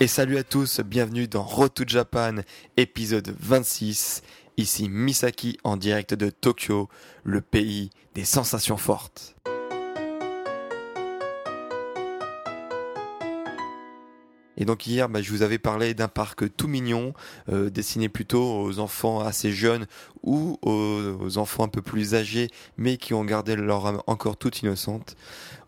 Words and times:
Et 0.00 0.08
salut 0.08 0.38
à 0.38 0.42
tous, 0.42 0.80
bienvenue 0.80 1.28
dans 1.28 1.44
Road 1.44 1.70
Japan, 1.86 2.38
épisode 2.76 3.32
26. 3.38 4.22
Ici 4.56 4.88
Misaki 4.88 5.56
en 5.62 5.76
direct 5.76 6.14
de 6.14 6.30
Tokyo, 6.30 6.88
le 7.22 7.40
pays 7.40 7.90
des 8.16 8.24
sensations 8.24 8.76
fortes. 8.76 9.36
Et 14.56 14.64
donc 14.64 14.86
hier, 14.86 15.08
bah, 15.08 15.22
je 15.22 15.30
vous 15.30 15.42
avais 15.42 15.58
parlé 15.58 15.94
d'un 15.94 16.08
parc 16.08 16.54
tout 16.56 16.68
mignon, 16.68 17.12
euh, 17.48 17.70
destiné 17.70 18.08
plutôt 18.08 18.62
aux 18.62 18.80
enfants 18.80 19.20
assez 19.20 19.52
jeunes 19.52 19.86
ou 20.22 20.58
aux, 20.62 21.38
enfants 21.38 21.64
un 21.64 21.68
peu 21.68 21.82
plus 21.82 22.14
âgés, 22.14 22.50
mais 22.76 22.96
qui 22.96 23.14
ont 23.14 23.24
gardé 23.24 23.54
leur 23.56 23.86
âme 23.86 24.02
encore 24.06 24.36
toute 24.36 24.62
innocente. 24.62 25.16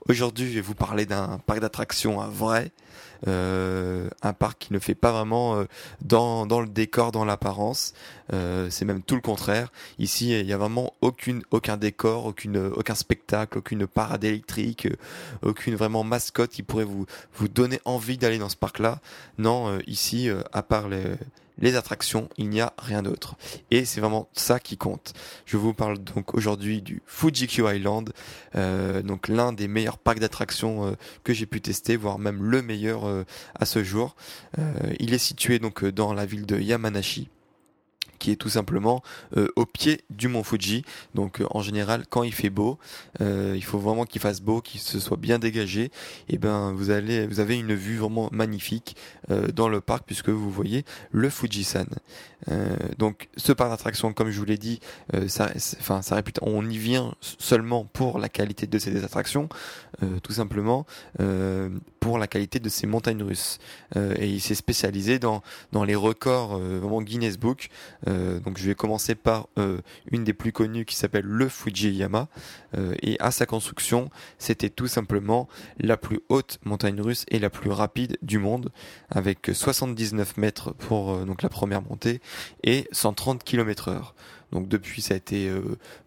Aujourd'hui, 0.08 0.48
je 0.48 0.54
vais 0.54 0.60
vous 0.60 0.74
parler 0.74 1.06
d'un 1.06 1.38
parc 1.46 1.60
d'attractions 1.60 2.18
vrai, 2.28 2.66
euh, 2.66 2.85
un 3.26 4.32
parc 4.32 4.58
qui 4.58 4.72
ne 4.72 4.78
fait 4.78 4.94
pas 4.94 5.12
vraiment 5.12 5.56
euh, 5.56 5.64
dans 6.02 6.60
le 6.60 6.68
décor, 6.68 7.12
dans 7.12 7.24
l'apparence. 7.24 7.92
Euh, 8.32 8.68
c'est 8.70 8.84
même 8.84 9.02
tout 9.02 9.14
le 9.14 9.20
contraire. 9.20 9.72
Ici, 9.98 10.38
il 10.38 10.46
y 10.46 10.52
a 10.52 10.58
vraiment 10.58 10.92
aucune, 11.00 11.42
aucun 11.50 11.76
décor, 11.76 12.26
aucune, 12.26 12.58
aucun 12.74 12.94
spectacle, 12.94 13.58
aucune 13.58 13.86
parade 13.86 14.24
électrique, 14.24 14.88
aucune 15.42 15.76
vraiment 15.76 16.04
mascotte 16.04 16.50
qui 16.50 16.62
pourrait 16.62 16.84
vous, 16.84 17.06
vous 17.34 17.48
donner 17.48 17.80
envie 17.84 18.18
d'aller 18.18 18.38
dans 18.38 18.48
ce 18.48 18.56
parc-là. 18.56 19.00
Non, 19.38 19.78
ici, 19.86 20.28
à 20.52 20.62
part 20.62 20.88
les 20.88 21.02
les 21.58 21.76
attractions, 21.76 22.28
il 22.36 22.50
n'y 22.50 22.60
a 22.60 22.72
rien 22.78 23.02
d'autre. 23.02 23.36
Et 23.70 23.84
c'est 23.84 24.00
vraiment 24.00 24.28
ça 24.32 24.60
qui 24.60 24.76
compte. 24.76 25.14
Je 25.44 25.56
vous 25.56 25.72
parle 25.72 25.98
donc 25.98 26.34
aujourd'hui 26.34 26.82
du 26.82 27.02
Fuji-Q 27.06 27.64
Island, 27.74 28.12
euh, 28.56 29.02
donc 29.02 29.28
l'un 29.28 29.52
des 29.52 29.68
meilleurs 29.68 29.98
parcs 29.98 30.18
d'attractions 30.18 30.86
euh, 30.86 30.92
que 31.24 31.32
j'ai 31.32 31.46
pu 31.46 31.60
tester, 31.60 31.96
voire 31.96 32.18
même 32.18 32.42
le 32.42 32.62
meilleur 32.62 33.06
euh, 33.06 33.24
à 33.54 33.64
ce 33.64 33.82
jour. 33.82 34.16
il 35.00 35.14
est 35.14 35.18
situé 35.18 35.58
donc 35.58 35.84
dans 35.84 36.12
la 36.12 36.26
ville 36.26 36.46
de 36.46 36.58
Yamanashi 36.58 37.28
qui 38.18 38.30
est 38.30 38.36
tout 38.36 38.48
simplement 38.48 39.02
euh, 39.36 39.48
au 39.56 39.66
pied 39.66 40.02
du 40.10 40.28
mont 40.28 40.42
Fuji. 40.42 40.84
Donc 41.14 41.40
euh, 41.40 41.46
en 41.50 41.60
général, 41.60 42.04
quand 42.08 42.22
il 42.22 42.32
fait 42.32 42.50
beau, 42.50 42.78
euh, 43.20 43.54
il 43.56 43.64
faut 43.64 43.78
vraiment 43.78 44.04
qu'il 44.04 44.20
fasse 44.20 44.40
beau, 44.40 44.60
qu'il 44.60 44.80
se 44.80 45.00
soit 45.00 45.16
bien 45.16 45.38
dégagé. 45.38 45.90
Et 46.28 46.38
ben 46.38 46.72
vous 46.72 46.90
allez, 46.90 47.26
vous 47.26 47.40
avez 47.40 47.58
une 47.58 47.74
vue 47.74 47.96
vraiment 47.96 48.28
magnifique 48.32 48.96
dans 49.54 49.68
le 49.68 49.80
parc 49.80 50.04
puisque 50.06 50.28
vous 50.28 50.50
voyez 50.50 50.84
le 51.10 51.28
Fujisan. 51.30 51.86
donc 52.98 53.28
ce 53.36 53.52
parc 53.52 53.70
d'attractions, 53.70 54.12
comme 54.12 54.30
je 54.30 54.38
vous 54.38 54.44
l'ai 54.44 54.58
dit, 54.58 54.80
on 56.42 56.70
y 56.70 56.78
vient 56.78 57.14
seulement 57.20 57.84
pour 57.84 58.18
la 58.18 58.28
qualité 58.28 58.66
de 58.66 58.78
ces 58.78 59.04
attractions, 59.04 59.48
tout 60.22 60.32
simplement 60.32 60.86
pour 62.00 62.18
la 62.18 62.26
qualité 62.26 62.60
de 62.60 62.68
ces 62.68 62.86
montagnes 62.86 63.22
russes. 63.22 63.58
et 63.96 64.28
il 64.28 64.40
s'est 64.40 64.54
spécialisé 64.54 65.18
dans 65.18 65.42
dans 65.72 65.84
les 65.84 65.96
records 65.96 66.58
vraiment 66.58 67.02
Guinness 67.02 67.38
Book. 67.38 67.68
Euh, 68.08 68.40
donc 68.40 68.58
je 68.58 68.66
vais 68.66 68.74
commencer 68.74 69.14
par 69.14 69.48
euh, 69.58 69.80
une 70.10 70.24
des 70.24 70.32
plus 70.32 70.52
connues 70.52 70.84
qui 70.84 70.96
s'appelle 70.96 71.24
le 71.24 71.48
Fujiyama. 71.48 72.28
Euh, 72.76 72.94
et 73.02 73.16
à 73.20 73.30
sa 73.30 73.46
construction, 73.46 74.10
c'était 74.38 74.70
tout 74.70 74.86
simplement 74.86 75.48
la 75.78 75.96
plus 75.96 76.20
haute 76.28 76.58
montagne 76.64 77.00
russe 77.00 77.24
et 77.28 77.38
la 77.38 77.50
plus 77.50 77.70
rapide 77.70 78.18
du 78.22 78.38
monde, 78.38 78.70
avec 79.10 79.50
79 79.52 80.36
mètres 80.36 80.72
pour 80.72 81.18
donc 81.24 81.42
la 81.42 81.48
première 81.48 81.82
montée 81.82 82.20
et 82.64 82.88
130 82.92 83.44
km 83.44 83.88
heure. 83.88 84.14
Donc 84.52 84.68
depuis, 84.68 85.02
ça 85.02 85.14
a 85.14 85.16
été 85.16 85.50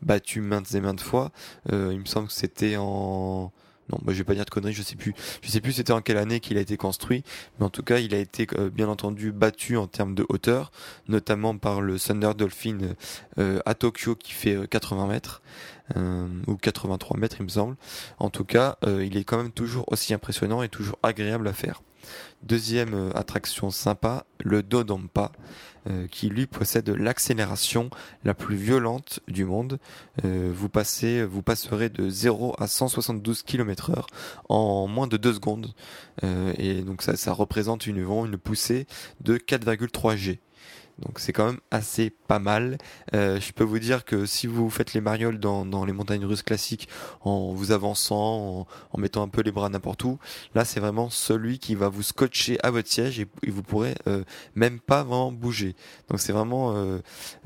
battu 0.02 0.42
maintes 0.42 0.74
et 0.74 0.82
maintes 0.82 1.02
fois. 1.02 1.32
il 1.72 2.00
me 2.00 2.06
semble 2.06 2.28
que 2.28 2.34
c'était 2.34 2.78
en 2.78 3.52
non, 3.92 3.98
moi 4.04 4.14
je 4.14 4.20
vais 4.20 4.24
pas 4.24 4.36
dire 4.36 4.46
de 4.46 4.50
conneries, 4.50 4.74
je 4.74 4.84
sais 4.84 4.96
plus. 4.96 5.14
Je 5.42 5.50
sais 5.50 5.62
plus 5.62 5.74
c'était 5.74 5.94
en 5.94 6.02
quelle 6.02 6.18
année 6.18 6.40
qu'il 6.40 6.58
a 6.58 6.62
été 6.62 6.78
construit, 6.78 7.24
mais 7.60 7.66
en 7.66 7.70
tout 7.70 7.84
cas 7.84 8.00
il 8.00 8.14
a 8.14 8.20
été 8.20 8.48
euh, 8.58 8.70
bien 8.70 8.88
entendu 8.88 9.32
battu 9.32 9.78
en 9.78 9.88
termes 9.88 10.16
de 10.16 10.26
hauteur, 10.30 10.72
notamment 11.08 11.58
par 11.58 11.82
le 11.82 12.00
Thunder 12.00 12.32
Dolphin 12.38 12.78
euh, 13.38 13.60
à 13.66 13.74
Tokyo 13.74 14.16
qui 14.16 14.34
fait 14.34 14.68
80 14.70 15.04
euh, 15.04 15.08
mètres. 15.08 15.42
ou 16.48 16.56
83 16.56 17.18
mètres 17.18 17.38
il 17.40 17.44
me 17.44 17.50
semble. 17.50 17.76
En 18.20 18.30
tout 18.30 18.46
cas, 18.46 18.78
il 18.86 19.18
est 19.18 19.24
quand 19.24 19.38
même 19.38 19.52
toujours 19.52 19.92
aussi 19.92 20.14
impressionnant 20.14 20.62
et 20.62 20.70
toujours 20.70 21.00
agréable 21.04 21.48
à 21.48 21.54
faire. 21.54 21.82
Deuxième 22.44 23.12
attraction 23.16 23.70
sympa, 23.70 24.26
le 24.40 24.64
Dodampa. 24.64 25.32
Euh, 25.90 26.08
qui 26.08 26.28
lui 26.28 26.46
possède 26.46 26.90
l'accélération 26.90 27.90
la 28.26 28.34
plus 28.34 28.58
violente 28.58 29.22
du 29.30 29.46
monde. 29.46 29.80
Euh, 30.26 30.52
vous 30.54 30.68
passerez 30.68 31.90
de 31.90 32.10
0 32.10 32.54
à 32.60 32.68
172 32.68 33.44
km 33.44 33.92
heure 33.92 34.08
en 34.50 34.88
moins 34.88 35.08
de 35.08 35.16
2 35.16 35.34
secondes. 35.34 35.74
Euh, 36.26 36.54
et 36.58 36.82
donc 36.82 37.02
ça, 37.02 37.16
ça 37.16 37.32
représente 37.32 37.88
une, 37.88 37.98
une 37.98 38.38
poussée 38.38 38.88
de 39.22 39.38
4,3 39.38 40.18
G. 40.18 40.42
Donc 41.02 41.20
c'est 41.20 41.34
quand 41.34 41.46
même 41.46 41.60
assez 41.72 42.10
pas 42.10 42.40
mal. 42.40 42.78
Euh, 43.14 43.40
je 43.40 43.52
peux 43.54 43.64
vous 43.64 43.80
dire 43.80 44.06
que 44.06 44.26
si 44.26 44.48
vous 44.48 44.70
faites 44.70 44.94
les 44.94 45.02
marioles 45.02 45.40
dans, 45.40 45.66
dans 45.66 45.86
les 45.86 45.94
montagnes 45.94 46.26
russes 46.26 46.44
classiques 46.44 46.88
en 47.22 47.54
vous 47.54 47.72
avançant, 47.72 48.68
en, 48.92 48.98
mettant 49.00 49.24
un 49.24 49.30
peu 49.30 49.42
les 49.42 49.52
bras 49.52 49.70
n'importe 49.70 50.04
où, 50.04 50.20
là 50.56 50.66
c'est 50.66 50.80
vraiment 50.80 51.10
celui 51.10 51.58
qui 51.58 51.76
va 51.76 51.90
vous 51.90 52.04
scotcher 52.04 52.58
à 52.64 52.72
votre 52.72 52.90
siège 52.90 53.20
et, 53.20 53.28
vous 53.48 53.64
pourrez 53.64 53.96
euh, 54.08 54.24
même 54.56 54.80
pas 54.80 55.04
vraiment 55.04 55.32
bouger. 55.32 55.76
Donc 56.10 56.20
c'est 56.20 56.34
vraiment, 56.34 56.76
euh, 56.76 57.00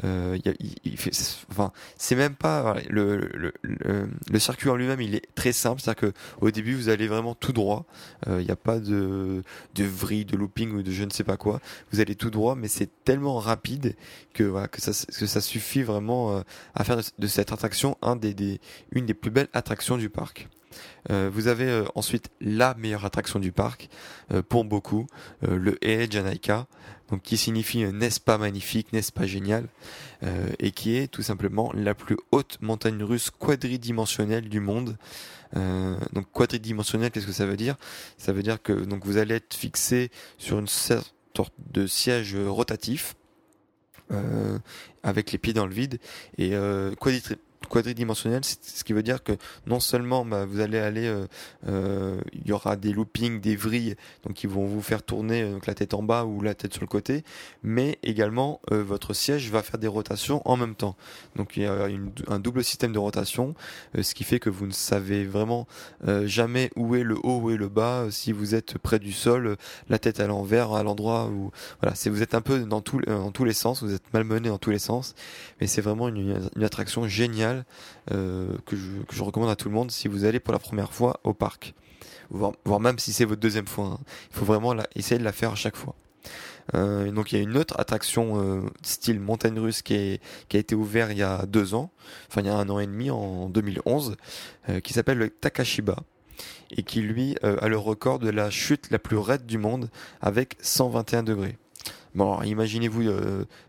euh 0.04 0.38
il, 0.84 0.98
fait, 0.98 1.12
enfin 1.50 1.72
c'est 1.98 2.16
même 2.16 2.36
pas 2.36 2.76
le, 2.90 3.18
le, 3.34 3.54
le, 3.62 4.40
circuit 4.40 4.70
en 4.70 4.76
lui-même, 4.76 5.00
il 5.00 5.16
est 5.16 5.28
très 5.36 5.54
simple, 5.54 5.82
c'est-à-dire 5.82 6.12
que 6.12 6.14
au 6.42 6.52
début 6.52 6.76
vous 6.76 6.90
allez 6.90 7.08
vraiment 7.08 7.36
tout 7.36 7.54
droit. 7.54 7.86
Il 8.28 8.38
n'y 8.38 8.52
a 8.52 8.56
pas 8.56 8.80
de 8.80 9.44
de 9.76 9.84
vrille, 9.84 10.26
de 10.26 10.36
looping 10.36 10.72
ou 10.72 10.82
de 10.82 10.92
je 10.92 11.04
ne 11.04 11.10
sais 11.10 11.24
pas 11.24 11.38
quoi. 11.38 11.60
Vous 11.92 12.00
allez 12.00 12.16
tout 12.16 12.30
droit, 12.30 12.56
mais 12.56 12.68
c'est 12.68 12.90
tellement 13.04 13.40
rapide 13.44 13.96
que 14.34 14.44
voilà 14.44 14.68
que 14.68 14.82
ça 14.82 15.42
suffit 15.42 15.84
vraiment 15.84 16.38
euh, 16.38 16.42
à 16.74 16.84
faire 16.84 16.98
de, 17.18 17.28
cette 17.28 17.52
attraction 17.52 17.98
une 18.92 19.06
des 19.06 19.14
plus 19.14 19.32
belles 19.32 19.50
attractions 19.54 19.98
du 19.98 20.10
parc. 20.10 20.48
Euh, 21.12 21.30
vous 21.32 21.48
avez 21.48 21.68
euh, 21.68 21.86
ensuite 21.94 22.30
la 22.42 22.74
meilleure 22.76 23.06
attraction 23.06 23.40
du 23.40 23.52
parc 23.52 23.90
pour 24.50 24.66
beaucoup, 24.66 25.06
le 25.42 25.78
Ee 25.86 26.10
Janaika, 26.10 26.66
donc 27.10 27.22
qui 27.22 27.38
signifie 27.38 27.84
n'est-ce 27.84 28.20
pas 28.20 28.38
magnifique, 28.38 28.92
n'est-ce 28.94 29.12
pas 29.12 29.28
génial, 29.28 29.68
et 30.58 30.72
qui 30.72 30.96
est 30.96 31.08
tout 31.08 31.22
simplement 31.22 31.72
la 31.76 31.94
plus 31.94 32.18
haute 32.32 32.58
montagne 32.62 33.04
russe 33.04 33.30
quadridimensionnelle 33.30 34.50
du 34.50 34.60
monde. 34.60 34.98
donc 35.54 36.32
quadridimensionnelle, 36.32 37.12
qu'est-ce 37.12 37.28
que 37.28 37.34
ça 37.34 37.46
veut 37.46 37.58
dire? 37.58 37.76
Ça 38.18 38.34
veut 38.34 38.42
dire 38.42 38.60
que 38.62 38.74
donc 38.74 39.06
vous 39.06 39.18
allez 39.18 39.36
être 39.36 39.54
fixé 39.54 40.10
sur 40.40 40.58
une 40.58 40.68
sorte 40.68 41.14
de 41.72 41.88
siège 41.88 42.36
rotatif 42.36 43.16
euh, 43.16 43.23
avec 45.04 45.32
les 45.32 45.38
pieds 45.38 45.54
dans 45.54 45.66
le 45.66 45.74
vide. 45.74 46.00
Et 46.38 46.56
euh, 46.56 46.94
quadridimensionnel, 47.68 48.42
ce 48.44 48.84
qui 48.84 48.94
veut 48.94 49.04
dire 49.04 49.24
que 49.24 49.34
non 49.68 49.80
seulement 49.80 50.26
bah, 50.26 50.46
vous 50.46 50.60
allez 50.60 50.80
aller, 50.80 51.08
euh, 51.08 51.26
euh, 51.68 52.20
il 52.34 52.48
y 52.48 52.52
aura 52.52 52.76
des 52.76 52.92
loopings, 52.92 53.40
des 53.42 53.56
vrilles, 53.56 53.96
donc 54.26 54.34
qui 54.34 54.48
vont 54.48 54.66
vous 54.66 54.82
faire 54.82 55.04
tourner 55.04 55.50
donc 55.50 55.66
la 55.66 55.74
tête 55.74 55.94
en 55.94 56.04
bas 56.04 56.26
ou 56.26 56.42
la 56.42 56.54
tête 56.54 56.74
sur 56.74 56.82
le 56.82 56.88
côté, 56.88 57.24
mais 57.64 58.00
également 58.04 58.62
euh, 58.72 58.84
votre 58.84 59.14
siège 59.14 59.50
va 59.50 59.62
faire 59.62 59.80
des 59.80 59.88
rotations 59.88 60.42
en 60.46 60.58
même 60.58 60.76
temps. 60.76 60.96
Donc 61.36 61.58
il 61.58 61.64
y 61.64 61.66
a 61.66 61.88
un 62.28 62.40
double 62.40 62.64
système 62.64 62.94
de 62.94 63.00
rotation, 63.00 63.56
ce 64.00 64.14
qui 64.14 64.24
fait 64.24 64.40
que 64.40 64.50
vous 64.50 64.68
ne 64.68 64.72
savez 64.72 65.26
vraiment 65.26 65.68
jamais 66.26 66.70
où 66.76 66.96
est 66.96 67.04
le 67.04 67.16
haut, 67.24 67.40
où 67.42 67.52
est 67.52 67.58
le 67.58 67.70
bas, 67.70 68.08
si 68.10 68.32
vous 68.32 68.56
êtes 68.56 68.78
près 68.78 69.00
du 69.00 69.12
sol, 69.12 69.58
la 69.90 70.00
tête 70.00 70.20
à 70.20 70.28
l'envers, 70.28 70.74
à 70.74 70.84
l'endroit 70.84 71.28
où 71.28 71.52
voilà, 71.82 71.96
c'est 71.96 72.10
vous 72.10 72.22
êtes 72.22 72.36
un 72.36 72.42
peu 72.42 72.60
dans, 72.60 72.82
tout, 72.82 73.00
dans 73.02 73.32
tous 73.32 73.46
les 73.46 73.54
sens, 73.54 73.84
vous 73.84 73.94
êtes 73.94 74.14
malmené 74.14 74.50
dans 74.50 74.58
tous 74.58 74.72
les 74.72 74.80
sens, 74.80 75.16
mais 75.60 75.68
c'est 75.68 75.82
vraiment 75.82 76.08
une 76.10 76.64
attraction 76.64 77.08
géniale 77.08 77.53
euh, 78.12 78.58
que, 78.66 78.76
je, 78.76 79.24
recommande 79.24 79.50
à 79.50 79.56
tout 79.56 79.70
le 79.70 79.74
monde 79.74 79.92
si 79.92 80.08
vous 80.08 80.26
allez 80.26 80.40
pour 80.40 80.54
la 80.54 80.60
première 80.60 80.94
fois 80.94 81.20
au 81.24 81.34
parc. 81.34 81.74
Voire, 82.30 82.80
même 82.80 83.00
si 83.00 83.14
c'est 83.14 83.26
votre 83.26 83.42
deuxième 83.42 83.68
fois. 83.68 83.86
Hein. 83.86 84.00
Il 84.32 84.38
faut 84.38 84.46
vraiment 84.46 84.76
essayer 84.96 85.20
de 85.20 85.24
la 85.24 85.32
faire 85.32 85.52
à 85.52 85.56
chaque 85.56 85.76
fois. 85.76 85.96
Euh, 86.76 87.12
donc 87.12 87.32
il 87.32 87.38
y 87.38 87.40
a 87.40 87.44
une 87.44 87.58
autre 87.58 87.80
attraction 87.80 88.42
euh, 88.42 88.62
style 88.82 89.20
montagne 89.20 89.60
russe 89.60 89.82
qui, 89.82 90.20
a 90.54 90.58
été 90.58 90.76
ouverte 90.76 91.12
il 91.12 91.18
y 91.18 91.24
a 91.24 91.46
deux 91.46 91.74
ans, 91.74 91.92
enfin 92.30 92.42
il 92.42 92.48
y 92.48 92.50
a 92.50 92.56
un 92.56 92.70
an 92.70 92.80
et 92.80 92.88
demi 92.88 93.12
en 93.12 93.50
2011, 93.50 94.16
euh, 94.70 94.80
qui 94.80 94.94
s'appelle 94.94 95.18
le 95.18 95.30
Takashiba 95.30 95.98
et 96.76 96.84
qui 96.84 97.02
lui 97.02 97.36
a 97.44 97.68
le 97.68 97.78
record 97.78 98.18
de 98.18 98.30
la 98.30 98.50
chute 98.50 98.90
la 98.90 98.98
plus 98.98 99.18
raide 99.18 99.46
du 99.46 99.60
monde 99.60 99.90
avec 100.22 100.58
121 100.62 101.22
degrés. 101.22 101.58
Bon, 102.16 102.42
imaginez-vous 102.44 103.04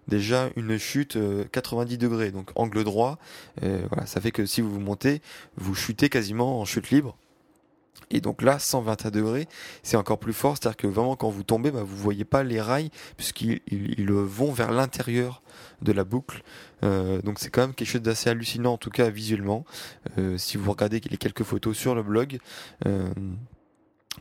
déjà 0.08 0.50
une 0.56 0.76
chute 0.78 1.18
90 1.52 1.98
degrés, 1.98 2.30
donc 2.30 2.50
angle 2.56 2.84
droit. 2.84 3.18
voilà, 3.62 4.06
ça 4.06 4.20
fait 4.20 4.32
que 4.32 4.46
si 4.46 4.60
vous 4.60 4.70
vous 4.70 4.80
montez, 4.80 5.22
vous 5.56 5.74
chutez 5.74 6.08
quasiment 6.08 6.60
en 6.60 6.64
chute 6.64 6.90
libre. 6.90 7.16
Et 8.10 8.20
donc 8.20 8.42
là, 8.42 8.58
121 8.58 9.10
degrés, 9.10 9.48
c'est 9.82 9.96
encore 9.96 10.18
plus 10.18 10.32
fort, 10.32 10.56
c'est-à-dire 10.56 10.76
que 10.76 10.86
vraiment 10.86 11.16
quand 11.16 11.30
vous 11.30 11.42
tombez, 11.42 11.70
bah, 11.70 11.82
vous 11.84 11.96
voyez 11.96 12.24
pas 12.24 12.42
les 12.42 12.60
rails 12.60 12.90
puisqu'ils 13.16 13.60
ils, 13.70 14.10
vont 14.10 14.52
vers 14.52 14.72
l'intérieur 14.72 15.42
de 15.82 15.92
la 15.92 16.04
boucle. 16.04 16.42
Euh, 16.82 17.20
donc 17.22 17.38
c'est 17.38 17.50
quand 17.50 17.62
même 17.62 17.74
quelque 17.74 17.88
chose 17.88 18.02
d'assez 18.02 18.30
hallucinant, 18.30 18.74
en 18.74 18.78
tout 18.78 18.90
cas 18.90 19.10
visuellement. 19.10 19.64
Euh, 20.18 20.38
si 20.38 20.56
vous 20.56 20.70
regardez 20.70 21.00
les 21.10 21.16
quelques 21.16 21.44
photos 21.44 21.76
sur 21.76 21.94
le 21.94 22.02
blog, 22.02 22.38
euh, 22.86 23.08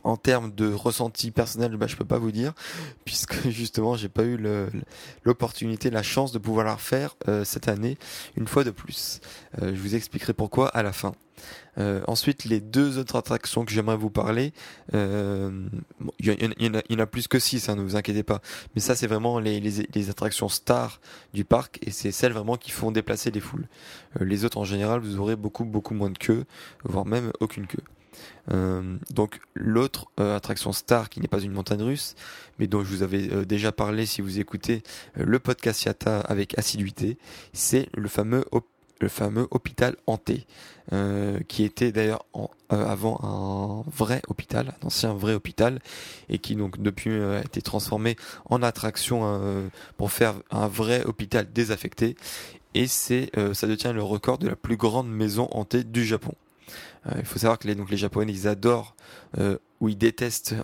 en 0.02 0.16
termes 0.16 0.52
de 0.54 0.72
ressenti 0.72 1.30
personnel, 1.30 1.76
bah, 1.76 1.86
je 1.86 1.96
peux 1.96 2.04
pas 2.04 2.18
vous 2.18 2.32
dire, 2.32 2.52
puisque 3.04 3.48
justement 3.48 3.96
j'ai 3.96 4.08
pas 4.08 4.24
eu 4.24 4.38
l'opportunité, 5.24 5.90
la 5.90 6.02
chance 6.02 6.32
de 6.32 6.38
pouvoir 6.38 6.66
la 6.66 6.74
refaire 6.74 7.16
euh, 7.28 7.44
cette 7.44 7.68
année 7.68 7.96
une 8.36 8.48
fois 8.48 8.64
de 8.64 8.70
plus. 8.70 9.20
Euh, 9.62 9.74
je 9.74 9.80
vous 9.80 9.94
expliquerai 9.94 10.32
pourquoi 10.32 10.68
à 10.68 10.82
la 10.82 10.92
fin. 10.92 11.14
Euh, 11.76 12.00
ensuite, 12.06 12.44
les 12.44 12.60
deux 12.60 12.98
autres 12.98 13.16
attractions 13.16 13.64
que 13.64 13.72
j'aimerais 13.72 13.96
vous 13.96 14.08
parler, 14.08 14.52
il 14.92 15.70
y, 16.20 16.94
en 16.94 16.98
a 16.98 17.06
plus 17.06 17.26
que 17.26 17.38
six, 17.38 17.68
hein, 17.68 17.74
ne 17.74 17.82
vous 17.82 17.96
inquiétez 17.96 18.22
pas. 18.22 18.40
Mais 18.74 18.80
ça, 18.80 18.94
c'est 18.94 19.08
vraiment 19.08 19.40
les, 19.40 19.60
les, 19.60 20.10
attractions 20.10 20.48
stars 20.48 21.00
du 21.34 21.44
parc 21.44 21.80
et 21.82 21.90
c'est 21.90 22.12
celles 22.12 22.32
vraiment 22.32 22.56
qui 22.56 22.70
font 22.70 22.92
déplacer 22.92 23.30
les 23.32 23.40
foules. 23.40 23.66
les 24.20 24.44
autres, 24.44 24.58
en 24.58 24.64
général, 24.64 25.00
vous 25.00 25.18
aurez 25.18 25.36
beaucoup 25.36 25.64
beaucoup 25.64 25.94
moins 25.94 26.10
de 26.10 26.18
queue, 26.18 26.44
voire 26.84 27.04
même 27.04 27.32
aucune 27.40 27.66
queue. 27.66 27.82
Euh, 28.52 28.96
donc 29.10 29.40
l'autre 29.54 30.06
euh, 30.20 30.36
attraction 30.36 30.72
star 30.72 31.08
qui 31.08 31.20
n'est 31.20 31.28
pas 31.28 31.40
une 31.40 31.52
montagne 31.52 31.82
russe, 31.82 32.14
mais 32.58 32.66
dont 32.66 32.82
je 32.84 32.88
vous 32.88 33.02
avais 33.02 33.32
euh, 33.32 33.44
déjà 33.44 33.72
parlé 33.72 34.06
si 34.06 34.20
vous 34.20 34.38
écoutez 34.38 34.82
le 35.14 35.38
podcast 35.38 35.84
Yata 35.84 36.20
avec 36.20 36.58
assiduité, 36.58 37.16
c'est 37.52 37.88
le 37.94 38.08
fameux 38.08 38.44
hôpital 39.50 39.96
hanté, 40.06 40.46
qui 41.48 41.64
était 41.64 41.92
d'ailleurs 41.92 42.24
avant 42.68 43.20
un 43.22 43.90
vrai 43.90 44.22
hôpital, 44.28 44.74
un 44.82 44.86
ancien 44.86 45.14
vrai 45.14 45.34
hôpital, 45.34 45.80
et 46.28 46.38
qui 46.38 46.56
donc 46.56 46.80
depuis 46.80 47.12
a 47.12 47.40
été 47.40 47.62
transformé 47.62 48.16
en 48.46 48.62
attraction 48.62 49.70
pour 49.96 50.12
faire 50.12 50.34
un 50.50 50.68
vrai 50.68 51.04
hôpital 51.04 51.50
désaffecté. 51.52 52.16
Et 52.74 52.86
c'est, 52.86 53.30
ça 53.52 53.66
détient 53.66 53.92
le 53.92 54.02
record 54.02 54.38
de 54.38 54.48
la 54.48 54.56
plus 54.56 54.76
grande 54.76 55.08
maison 55.08 55.48
hantée 55.52 55.84
du 55.84 56.04
Japon. 56.04 56.34
Euh, 57.06 57.12
il 57.18 57.24
faut 57.24 57.38
savoir 57.38 57.58
que 57.58 57.66
les, 57.66 57.74
donc 57.74 57.90
les 57.90 57.96
Japonais, 57.96 58.32
ils 58.32 58.48
adorent 58.48 58.96
euh, 59.38 59.58
ou 59.80 59.88
ils 59.88 59.98
détestent, 59.98 60.54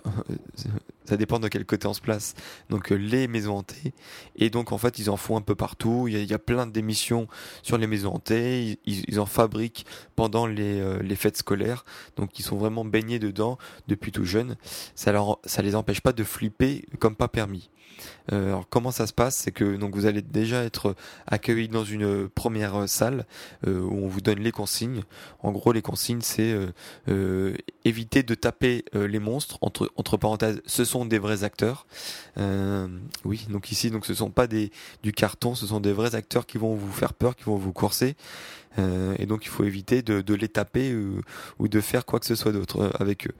ça 1.11 1.17
dépend 1.17 1.39
de 1.39 1.49
quel 1.49 1.65
côté 1.65 1.87
on 1.87 1.93
se 1.93 1.99
place, 1.99 2.35
donc 2.69 2.93
euh, 2.93 2.95
les 2.95 3.27
maisons 3.27 3.57
hantées. 3.57 3.93
Et 4.37 4.49
donc 4.49 4.71
en 4.71 4.77
fait, 4.77 4.97
ils 4.97 5.09
en 5.09 5.17
font 5.17 5.35
un 5.35 5.41
peu 5.41 5.55
partout. 5.55 6.07
Il 6.07 6.13
y 6.13 6.15
a, 6.15 6.21
il 6.21 6.31
y 6.31 6.37
plein 6.37 6.67
d'émissions 6.67 7.27
sur 7.63 7.77
les 7.77 7.85
maisons 7.85 8.13
hantées. 8.13 8.79
Ils, 8.85 9.19
en 9.19 9.25
fabriquent 9.25 9.85
pendant 10.15 10.47
les, 10.47 11.01
les, 11.01 11.15
fêtes 11.17 11.35
scolaires. 11.35 11.83
Donc 12.15 12.39
ils 12.39 12.43
sont 12.43 12.55
vraiment 12.55 12.85
baignés 12.85 13.19
dedans 13.19 13.57
depuis 13.89 14.13
tout 14.13 14.23
jeune. 14.23 14.55
Ça, 14.95 15.11
leur, 15.11 15.39
ça 15.43 15.61
les 15.61 15.75
empêche 15.75 15.99
pas 15.99 16.13
de 16.13 16.23
flipper 16.23 16.85
comme 16.99 17.17
pas 17.17 17.27
permis. 17.27 17.69
Euh, 18.31 18.47
alors 18.47 18.67
comment 18.69 18.91
ça 18.91 19.07
se 19.07 19.13
passe? 19.13 19.35
C'est 19.35 19.51
que 19.51 19.75
donc 19.75 19.95
vous 19.95 20.05
allez 20.05 20.21
déjà 20.21 20.63
être 20.63 20.95
accueilli 21.27 21.67
dans 21.67 21.83
une 21.83 22.29
première 22.29 22.87
salle 22.87 23.25
euh, 23.67 23.81
où 23.81 24.05
on 24.05 24.07
vous 24.07 24.21
donne 24.21 24.39
les 24.39 24.51
consignes. 24.51 25.03
En 25.41 25.51
gros, 25.51 25.71
les 25.71 25.81
consignes 25.81 26.21
c'est 26.21 26.55
euh, 27.07 27.53
éviter 27.85 28.23
de 28.23 28.35
taper 28.35 28.85
les 28.93 29.19
monstres 29.19 29.57
entre 29.61 29.91
entre 29.95 30.17
parenthèses. 30.17 30.61
Ce 30.65 30.85
sont 30.85 31.00
des 31.05 31.19
vrais 31.19 31.43
acteurs. 31.43 31.85
oui, 32.37 33.45
donc 33.49 33.71
ici 33.71 33.91
donc 33.91 34.05
ce 34.05 34.13
sont 34.13 34.29
pas 34.29 34.47
des 34.47 34.71
du 35.03 35.11
carton, 35.11 35.55
ce 35.55 35.67
sont 35.67 35.79
des 35.79 35.93
vrais 35.93 36.15
acteurs 36.15 36.45
qui 36.45 36.57
vont 36.57 36.75
vous 36.75 36.91
faire 36.91 37.13
peur, 37.13 37.35
qui 37.35 37.43
vont 37.43 37.57
vous 37.57 37.73
courser. 37.73 38.15
Euh, 38.79 39.15
et 39.19 39.25
donc 39.25 39.45
il 39.45 39.49
faut 39.49 39.63
éviter 39.63 40.01
de, 40.01 40.21
de 40.21 40.33
les 40.33 40.47
taper 40.47 40.95
ou, 40.95 41.21
ou, 41.59 41.67
de 41.67 41.81
faire 41.81 42.05
quoi 42.05 42.19
que 42.19 42.25
ce 42.25 42.35
soit 42.35 42.51
d'autre 42.51 42.81
euh, 42.81 42.89
avec 42.99 43.27
eux. 43.27 43.33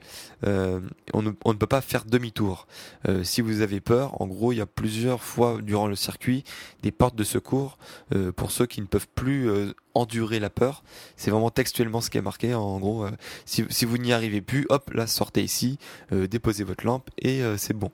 Euh, 0.46 0.80
on, 1.14 1.22
ne, 1.22 1.30
on, 1.44 1.52
ne, 1.52 1.58
peut 1.58 1.66
pas 1.66 1.80
faire 1.80 2.04
demi-tour. 2.04 2.66
Euh, 3.08 3.24
si 3.24 3.40
vous 3.40 3.60
avez 3.60 3.80
peur, 3.80 4.20
en 4.20 4.26
gros, 4.26 4.52
il 4.52 4.56
y 4.56 4.60
a 4.60 4.66
plusieurs 4.66 5.22
fois 5.22 5.60
durant 5.62 5.86
le 5.86 5.96
circuit 5.96 6.44
des 6.82 6.92
portes 6.92 7.16
de 7.16 7.24
secours 7.24 7.78
euh, 8.14 8.32
pour 8.32 8.50
ceux 8.50 8.66
qui 8.66 8.80
ne 8.80 8.86
peuvent 8.86 9.08
plus 9.14 9.48
endurer 9.94 10.40
la 10.40 10.50
peur. 10.50 10.82
C'est 11.16 11.30
vraiment 11.30 11.50
textuellement 11.50 12.00
ce 12.00 12.10
qui 12.10 12.18
est 12.18 12.22
marqué. 12.22 12.54
En 12.54 12.78
gros, 12.78 13.06
si, 13.44 13.64
si, 13.70 13.84
vous 13.84 13.98
n'y 13.98 14.12
arrivez 14.12 14.40
plus, 14.40 14.66
hop, 14.68 14.90
là, 14.94 15.06
sortez 15.06 15.42
ici, 15.42 15.78
déposez 16.10 16.64
votre 16.64 16.84
lampe 16.84 17.10
et 17.18 17.42
c'est 17.56 17.76
bon. 17.76 17.90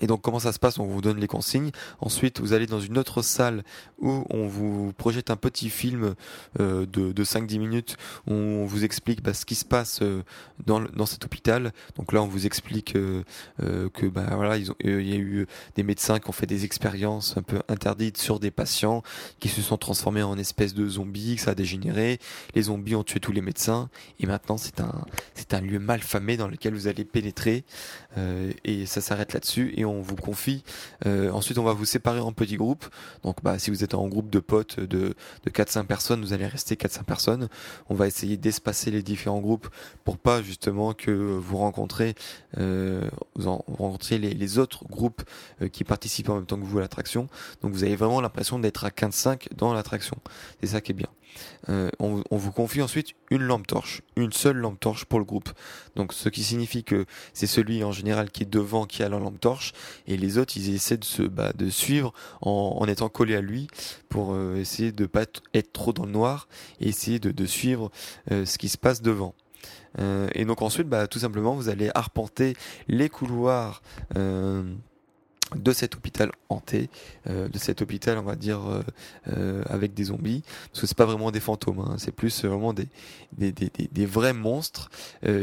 Et 0.00 0.06
donc 0.06 0.22
comment 0.22 0.38
ça 0.38 0.52
se 0.52 0.58
passe? 0.58 0.78
On 0.78 0.86
vous 0.86 1.00
donne 1.00 1.18
les 1.18 1.26
consignes. 1.26 1.70
Ensuite, 2.00 2.40
vous 2.40 2.52
allez 2.52 2.66
dans 2.66 2.80
une 2.80 2.98
autre 2.98 3.22
salle 3.22 3.62
où 3.98 4.24
on 4.30 4.46
vous 4.46 4.92
projette 4.96 5.30
un 5.30 5.36
petit 5.36 5.70
film 5.70 6.14
euh, 6.60 6.86
de, 6.86 7.12
de 7.12 7.24
5-10 7.24 7.58
minutes 7.58 7.96
où 8.26 8.32
on 8.32 8.64
vous 8.64 8.84
explique 8.84 9.22
bah, 9.22 9.34
ce 9.34 9.44
qui 9.44 9.54
se 9.54 9.64
passe 9.64 10.00
euh, 10.02 10.22
dans, 10.64 11.06
cet 11.06 11.24
hôpital. 11.24 11.72
Donc 11.96 12.12
là, 12.12 12.22
on 12.22 12.26
vous 12.26 12.46
explique 12.46 12.96
euh, 12.96 13.22
euh 13.62 13.88
que 13.90 14.06
bah, 14.06 14.26
voilà, 14.34 14.56
il 14.56 14.66
y 14.84 15.12
a 15.12 15.16
eu 15.16 15.46
des 15.76 15.82
médecins 15.82 16.18
qui 16.18 16.28
ont 16.28 16.32
fait 16.32 16.46
des 16.46 16.64
expériences 16.64 17.36
un 17.36 17.42
peu 17.42 17.60
interdites 17.68 18.18
sur 18.18 18.40
des 18.40 18.50
patients 18.50 19.02
qui 19.38 19.48
se 19.48 19.62
sont 19.62 19.76
transformés 19.76 20.22
en 20.22 20.36
espèces 20.38 20.74
de 20.74 20.88
zombies, 20.88 21.36
que 21.36 21.42
ça 21.42 21.52
a 21.52 21.54
dégénéré. 21.54 22.18
Les 22.54 22.62
zombies 22.62 22.94
ont 22.94 23.04
tué 23.04 23.20
tous 23.20 23.32
les 23.32 23.40
médecins 23.40 23.88
et 24.18 24.26
maintenant 24.26 24.56
c'est 24.56 24.80
un 24.80 25.04
c'est 25.34 25.54
un 25.54 25.60
lieu 25.60 25.78
mal 25.78 26.00
famé 26.00 26.36
dans 26.36 26.48
lequel 26.48 26.74
vous 26.74 26.88
allez 26.88 27.04
pénétrer 27.04 27.64
et 28.64 28.86
ça 28.86 29.00
s'arrête 29.00 29.32
là-dessus 29.32 29.72
on 29.86 30.00
vous 30.00 30.16
confie. 30.16 30.62
Euh, 31.06 31.30
ensuite, 31.30 31.58
on 31.58 31.64
va 31.64 31.72
vous 31.72 31.84
séparer 31.84 32.20
en 32.20 32.32
petits 32.32 32.56
groupes. 32.56 32.86
Donc, 33.22 33.42
bah, 33.42 33.58
si 33.58 33.70
vous 33.70 33.84
êtes 33.84 33.94
en 33.94 34.06
groupe 34.08 34.30
de 34.30 34.38
potes 34.38 34.80
de, 34.80 35.14
de 35.44 35.50
4-5 35.50 35.84
personnes, 35.84 36.20
vous 36.20 36.32
allez 36.32 36.46
rester 36.46 36.74
4-5 36.74 37.04
personnes. 37.04 37.48
On 37.88 37.94
va 37.94 38.06
essayer 38.06 38.36
d'espacer 38.36 38.90
les 38.90 39.02
différents 39.02 39.40
groupes 39.40 39.68
pour 40.04 40.18
pas 40.18 40.42
justement 40.42 40.92
que 40.92 41.10
vous 41.10 41.56
rencontrez, 41.56 42.14
euh, 42.58 43.08
vous, 43.34 43.48
en, 43.48 43.64
les, 44.10 44.58
autres 44.58 44.84
groupes 44.86 45.22
euh, 45.62 45.68
qui 45.68 45.84
participent 45.84 46.28
en 46.28 46.36
même 46.36 46.46
temps 46.46 46.58
que 46.58 46.64
vous 46.64 46.78
à 46.78 46.82
l'attraction. 46.82 47.28
Donc, 47.62 47.72
vous 47.72 47.84
avez 47.84 47.96
vraiment 47.96 48.20
l'impression 48.20 48.58
d'être 48.58 48.84
à 48.84 48.90
15-5 48.90 49.54
dans 49.56 49.72
l'attraction. 49.72 50.16
C'est 50.60 50.68
ça 50.68 50.80
qui 50.80 50.92
est 50.92 50.94
bien. 50.94 51.08
Euh, 51.68 51.90
on, 51.98 52.22
vous 52.30 52.52
confie 52.52 52.82
ensuite 52.82 53.14
une 53.30 53.42
lampe 53.42 53.66
torche, 53.66 54.02
une 54.16 54.32
seule 54.32 54.56
lampe 54.56 54.78
torche 54.80 55.04
pour 55.04 55.18
le 55.18 55.24
groupe. 55.24 55.50
Donc 55.96 56.12
ce 56.12 56.28
qui 56.28 56.42
signifie 56.42 56.84
que 56.84 57.06
c'est 57.32 57.46
celui 57.46 57.82
en 57.84 57.92
général 57.92 58.30
qui 58.30 58.44
est 58.44 58.50
devant 58.50 58.86
qui 58.86 59.02
a 59.02 59.08
la 59.08 59.18
lampe 59.18 59.40
torche 59.40 59.72
et 60.06 60.16
les 60.16 60.38
autres 60.38 60.56
ils 60.56 60.74
essaient 60.74 60.96
de 60.96 61.04
se 61.04 61.22
bah, 61.22 61.52
suivre 61.70 62.12
en, 62.40 62.86
étant 62.86 63.08
collés 63.08 63.36
à 63.36 63.40
lui 63.40 63.68
pour 64.08 64.32
euh, 64.32 64.56
essayer 64.56 64.92
de 64.92 65.06
pas 65.06 65.24
être 65.54 65.72
trop 65.72 65.92
dans 65.92 66.06
le 66.06 66.12
noir 66.12 66.48
et 66.80 66.88
essayer 66.88 67.18
de, 67.18 67.30
de 67.30 67.46
suivre 67.46 67.90
euh, 68.30 68.44
ce 68.44 68.58
qui 68.58 68.68
se 68.68 68.78
passe 68.78 69.02
devant. 69.02 69.34
et 70.34 70.44
donc 70.44 70.62
ensuite, 70.62 70.88
bah, 70.88 71.06
tout 71.06 71.18
simplement, 71.18 71.54
vous 71.54 71.68
allez 71.68 71.90
arpenter 71.94 72.54
les 72.86 73.08
couloirs 73.08 73.82
de 75.54 75.72
cet 75.72 75.94
hôpital 75.94 76.32
hanté, 76.48 76.90
euh, 77.28 77.48
de 77.48 77.58
cet 77.58 77.82
hôpital 77.82 78.18
on 78.18 78.22
va 78.22 78.34
dire 78.34 78.60
euh, 78.66 78.82
euh, 79.28 79.62
avec 79.68 79.94
des 79.94 80.04
zombies, 80.04 80.42
parce 80.72 80.80
que 80.80 80.86
c'est 80.86 80.96
pas 80.96 81.04
vraiment 81.04 81.30
des 81.30 81.40
fantômes, 81.40 81.80
hein, 81.80 81.94
c'est 81.98 82.12
plus 82.12 82.44
vraiment 82.44 82.72
des 82.72 82.88
des, 83.32 83.52
des, 83.52 83.70
des 83.70 84.06
vrais 84.06 84.32
monstres 84.32 84.90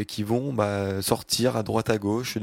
qui 0.08 0.24
vont 0.24 0.52
bah, 0.52 1.02
sortir 1.02 1.56
à 1.58 1.64
droite 1.64 1.92
à 1.92 1.98
gauche, 2.00 2.40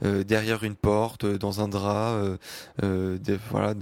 derrière 0.00 0.64
une 0.64 0.76
porte, 0.76 1.26
dans 1.26 1.60
un 1.60 1.68
drap, 1.68 2.38
des, 2.82 3.38
voilà, 3.50 3.74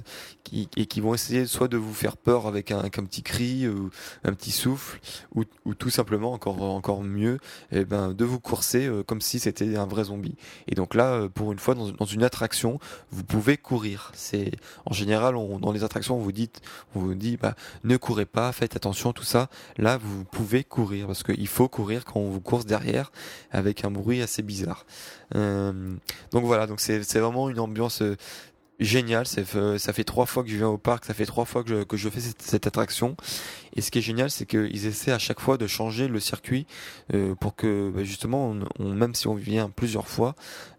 qui, 0.42 0.68
et 0.76 0.86
qui 0.86 1.00
vont 1.00 1.14
essayer 1.14 1.46
soit 1.46 1.68
de 1.68 1.76
vous 1.76 1.94
faire 1.94 2.16
peur 2.16 2.46
avec 2.46 2.72
un, 2.72 2.80
un 2.80 2.88
petit 3.04 3.22
cri 3.22 3.68
ou 3.68 3.90
un 4.24 4.32
petit 4.32 4.50
souffle, 4.50 4.98
ou, 5.34 5.44
ou 5.64 5.74
tout 5.74 5.90
simplement 5.90 6.32
encore 6.32 6.60
encore 6.62 7.02
mieux, 7.04 7.38
eh 7.70 7.84
ben 7.84 8.12
de 8.12 8.24
vous 8.24 8.40
courser 8.40 8.90
comme 9.06 9.20
si 9.20 9.38
c'était 9.38 9.76
un 9.76 9.86
vrai 9.86 10.04
zombie. 10.04 10.34
Et 10.66 10.74
donc 10.74 10.94
là, 10.94 11.28
pour 11.28 11.52
une 11.52 11.60
fois 11.60 11.76
dans, 11.76 11.90
dans 11.90 12.06
une 12.06 12.24
attraction, 12.24 12.80
vous 13.22 13.38
pouvez 13.38 13.56
courir. 13.56 14.10
C'est 14.14 14.50
en 14.84 14.92
général 14.92 15.36
on, 15.36 15.60
dans 15.60 15.70
les 15.70 15.84
attractions 15.84 16.16
on 16.16 16.20
vous 16.20 16.32
dit 16.32 16.50
on 16.96 17.00
vous 17.00 17.14
dit 17.14 17.36
bah 17.36 17.54
ne 17.84 17.96
courez 17.96 18.26
pas, 18.26 18.50
faites 18.50 18.74
attention 18.74 19.12
tout 19.12 19.22
ça. 19.22 19.48
Là 19.78 19.96
vous 19.96 20.24
pouvez 20.24 20.64
courir 20.64 21.06
parce 21.06 21.22
qu'il 21.22 21.46
faut 21.46 21.68
courir 21.68 22.04
quand 22.04 22.18
on 22.18 22.30
vous 22.30 22.40
course 22.40 22.66
derrière 22.66 23.12
avec 23.52 23.84
un 23.84 23.92
bruit 23.92 24.22
assez 24.22 24.42
bizarre. 24.42 24.86
Euh, 25.36 25.94
donc 26.32 26.44
voilà 26.44 26.66
donc 26.66 26.80
c'est 26.80 27.04
c'est 27.04 27.20
vraiment 27.20 27.48
une 27.48 27.60
ambiance 27.60 28.02
génial. 28.80 29.26
Ça 29.26 29.44
fait, 29.44 29.78
ça 29.78 29.92
fait 29.92 30.04
trois 30.04 30.26
fois 30.26 30.42
que 30.42 30.50
je 30.50 30.56
viens 30.56 30.68
au 30.68 30.78
parc, 30.78 31.04
ça 31.04 31.14
fait 31.14 31.26
trois 31.26 31.44
fois 31.44 31.62
que 31.62 31.70
je, 31.70 31.82
que 31.84 31.96
je 31.96 32.08
fais 32.08 32.20
cette, 32.20 32.66
attraction. 32.66 33.16
Et 33.74 33.80
ce 33.80 33.90
qui 33.90 33.98
est 33.98 34.02
génial, 34.02 34.30
c'est 34.30 34.46
qu'ils 34.46 34.86
essaient 34.86 35.12
à 35.12 35.18
chaque 35.18 35.40
fois 35.40 35.56
de 35.56 35.66
changer 35.66 36.08
le 36.08 36.20
circuit 36.20 36.66
euh, 37.14 37.34
pour 37.34 37.56
que 37.56 37.90
bah, 37.94 38.04
justement, 38.04 38.54
même 38.78 39.14
si 39.14 39.26
on 39.28 39.34
vient 39.34 39.70
plusieurs 39.70 40.08
fois, 40.08 40.34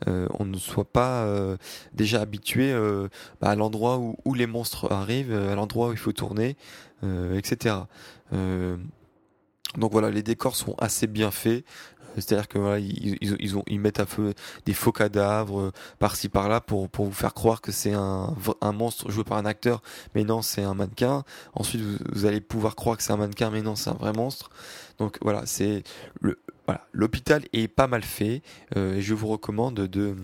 euh, 0.07 0.27
on 0.39 0.45
ne 0.45 0.57
soit 0.57 0.85
pas 0.85 1.23
euh, 1.23 1.57
déjà 1.93 2.21
habitué 2.21 2.73
bah, 3.41 3.49
à 3.49 3.55
l'endroit 3.55 3.97
où, 3.97 4.33
les 4.33 4.47
monstres 4.47 4.91
arrivent, 4.91 5.33
à 5.33 5.55
l'endroit 5.55 5.89
où 5.89 5.91
il 5.91 5.97
faut 5.97 6.11
tourner, 6.11 6.55
etc. 7.35 7.75
donc 8.31 9.91
voilà, 9.91 10.09
les 10.09 10.23
décors 10.23 10.55
sont 10.55 10.75
assez 10.79 11.07
bien 11.07 11.31
faits. 11.31 11.65
C'est-à-dire 12.15 12.47
que 12.47 12.57
voilà, 12.57 12.79
ils, 12.79 13.17
ils, 13.21 13.57
ont, 13.57 13.63
ils 13.67 13.79
mettent 13.79 13.99
à 13.99 14.05
feu 14.05 14.33
des 14.65 14.73
faux 14.73 14.91
cadavres 14.91 15.59
euh, 15.59 15.71
par-ci 15.99 16.29
par-là 16.29 16.61
pour, 16.61 16.89
pour 16.89 17.05
vous 17.05 17.13
faire 17.13 17.33
croire 17.33 17.61
que 17.61 17.71
c'est 17.71 17.93
un, 17.93 18.35
un 18.61 18.71
monstre 18.71 19.09
joué 19.11 19.23
par 19.23 19.37
un 19.37 19.45
acteur, 19.45 19.81
mais 20.15 20.23
non, 20.23 20.41
c'est 20.41 20.63
un 20.63 20.73
mannequin. 20.73 21.23
Ensuite, 21.53 21.81
vous, 21.81 22.25
allez 22.25 22.41
pouvoir 22.41 22.75
croire 22.75 22.97
que 22.97 23.03
c'est 23.03 23.13
un 23.13 23.17
mannequin, 23.17 23.49
mais 23.49 23.61
non, 23.61 23.75
c'est 23.75 23.89
un 23.89 23.93
vrai 23.95 24.13
monstre. 24.13 24.49
Donc 24.99 25.17
voilà, 25.21 25.45
c'est 25.45 25.83
le 26.21 26.39
voilà, 26.65 26.87
l'hôpital 26.93 27.43
est 27.51 27.67
pas 27.67 27.87
mal 27.87 28.03
fait 28.03 28.41
euh, 28.77 28.95
et 28.95 29.01
je 29.01 29.13
vous 29.13 29.27
recommande 29.27 29.75
de 29.75 30.15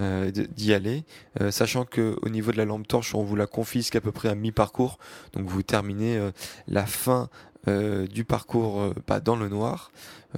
euh, 0.00 0.30
d'y 0.30 0.72
aller, 0.72 1.04
euh, 1.40 1.50
sachant 1.50 1.84
que 1.84 2.16
au 2.22 2.30
niveau 2.30 2.52
de 2.52 2.56
la 2.56 2.64
lampe 2.64 2.88
torche, 2.88 3.14
on 3.14 3.22
vous 3.22 3.36
la 3.36 3.46
confisque 3.46 3.96
à 3.96 4.00
peu 4.00 4.12
près 4.12 4.30
à 4.30 4.34
mi-parcours, 4.34 4.98
donc 5.34 5.46
vous 5.46 5.62
terminez 5.62 6.16
euh, 6.16 6.30
la 6.68 6.86
fin 6.86 7.28
euh, 7.68 8.06
du 8.06 8.24
parcours 8.24 8.80
euh, 8.80 8.92
pas 9.06 9.20
dans 9.20 9.36
le 9.36 9.48
noir, 9.48 9.90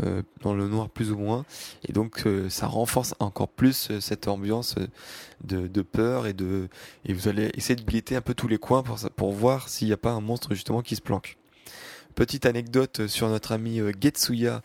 euh, 0.02 0.23
dans 0.42 0.54
le 0.54 0.68
noir 0.68 0.88
plus 0.88 1.11
ou 1.11 1.18
moins, 1.18 1.45
et 1.88 1.92
donc 1.92 2.25
ça 2.49 2.66
renforce 2.66 3.14
encore 3.18 3.49
plus 3.49 3.90
cette 4.00 4.28
ambiance 4.28 4.76
de, 5.45 5.66
de, 5.66 5.83
peur 5.83 6.26
et 6.26 6.33
de 6.33 6.68
et 7.04 7.12
vous 7.12 7.28
allez 7.28 7.50
essayer 7.54 7.76
de 7.76 7.85
guetter 7.85 8.16
un 8.16 8.21
peu 8.21 8.35
tous 8.35 8.49
les 8.49 8.59
coins 8.59 8.83
pour, 8.83 8.99
pour 9.16 9.33
voir 9.33 9.68
s'il 9.68 9.88
n'y 9.88 9.95
a 9.95 9.97
pas 9.97 10.12
un 10.12 10.21
monstre 10.21 10.54
justement 10.54 10.83
qui 10.83 10.97
se 10.97 11.02
planque. 11.02 11.37
Petite 12.17 12.47
anecdote 12.47 13.09
sur 13.09 13.29
notre 13.29 13.53
ami 13.53 13.79
euh, 13.79 13.93
Getsuya 14.01 14.63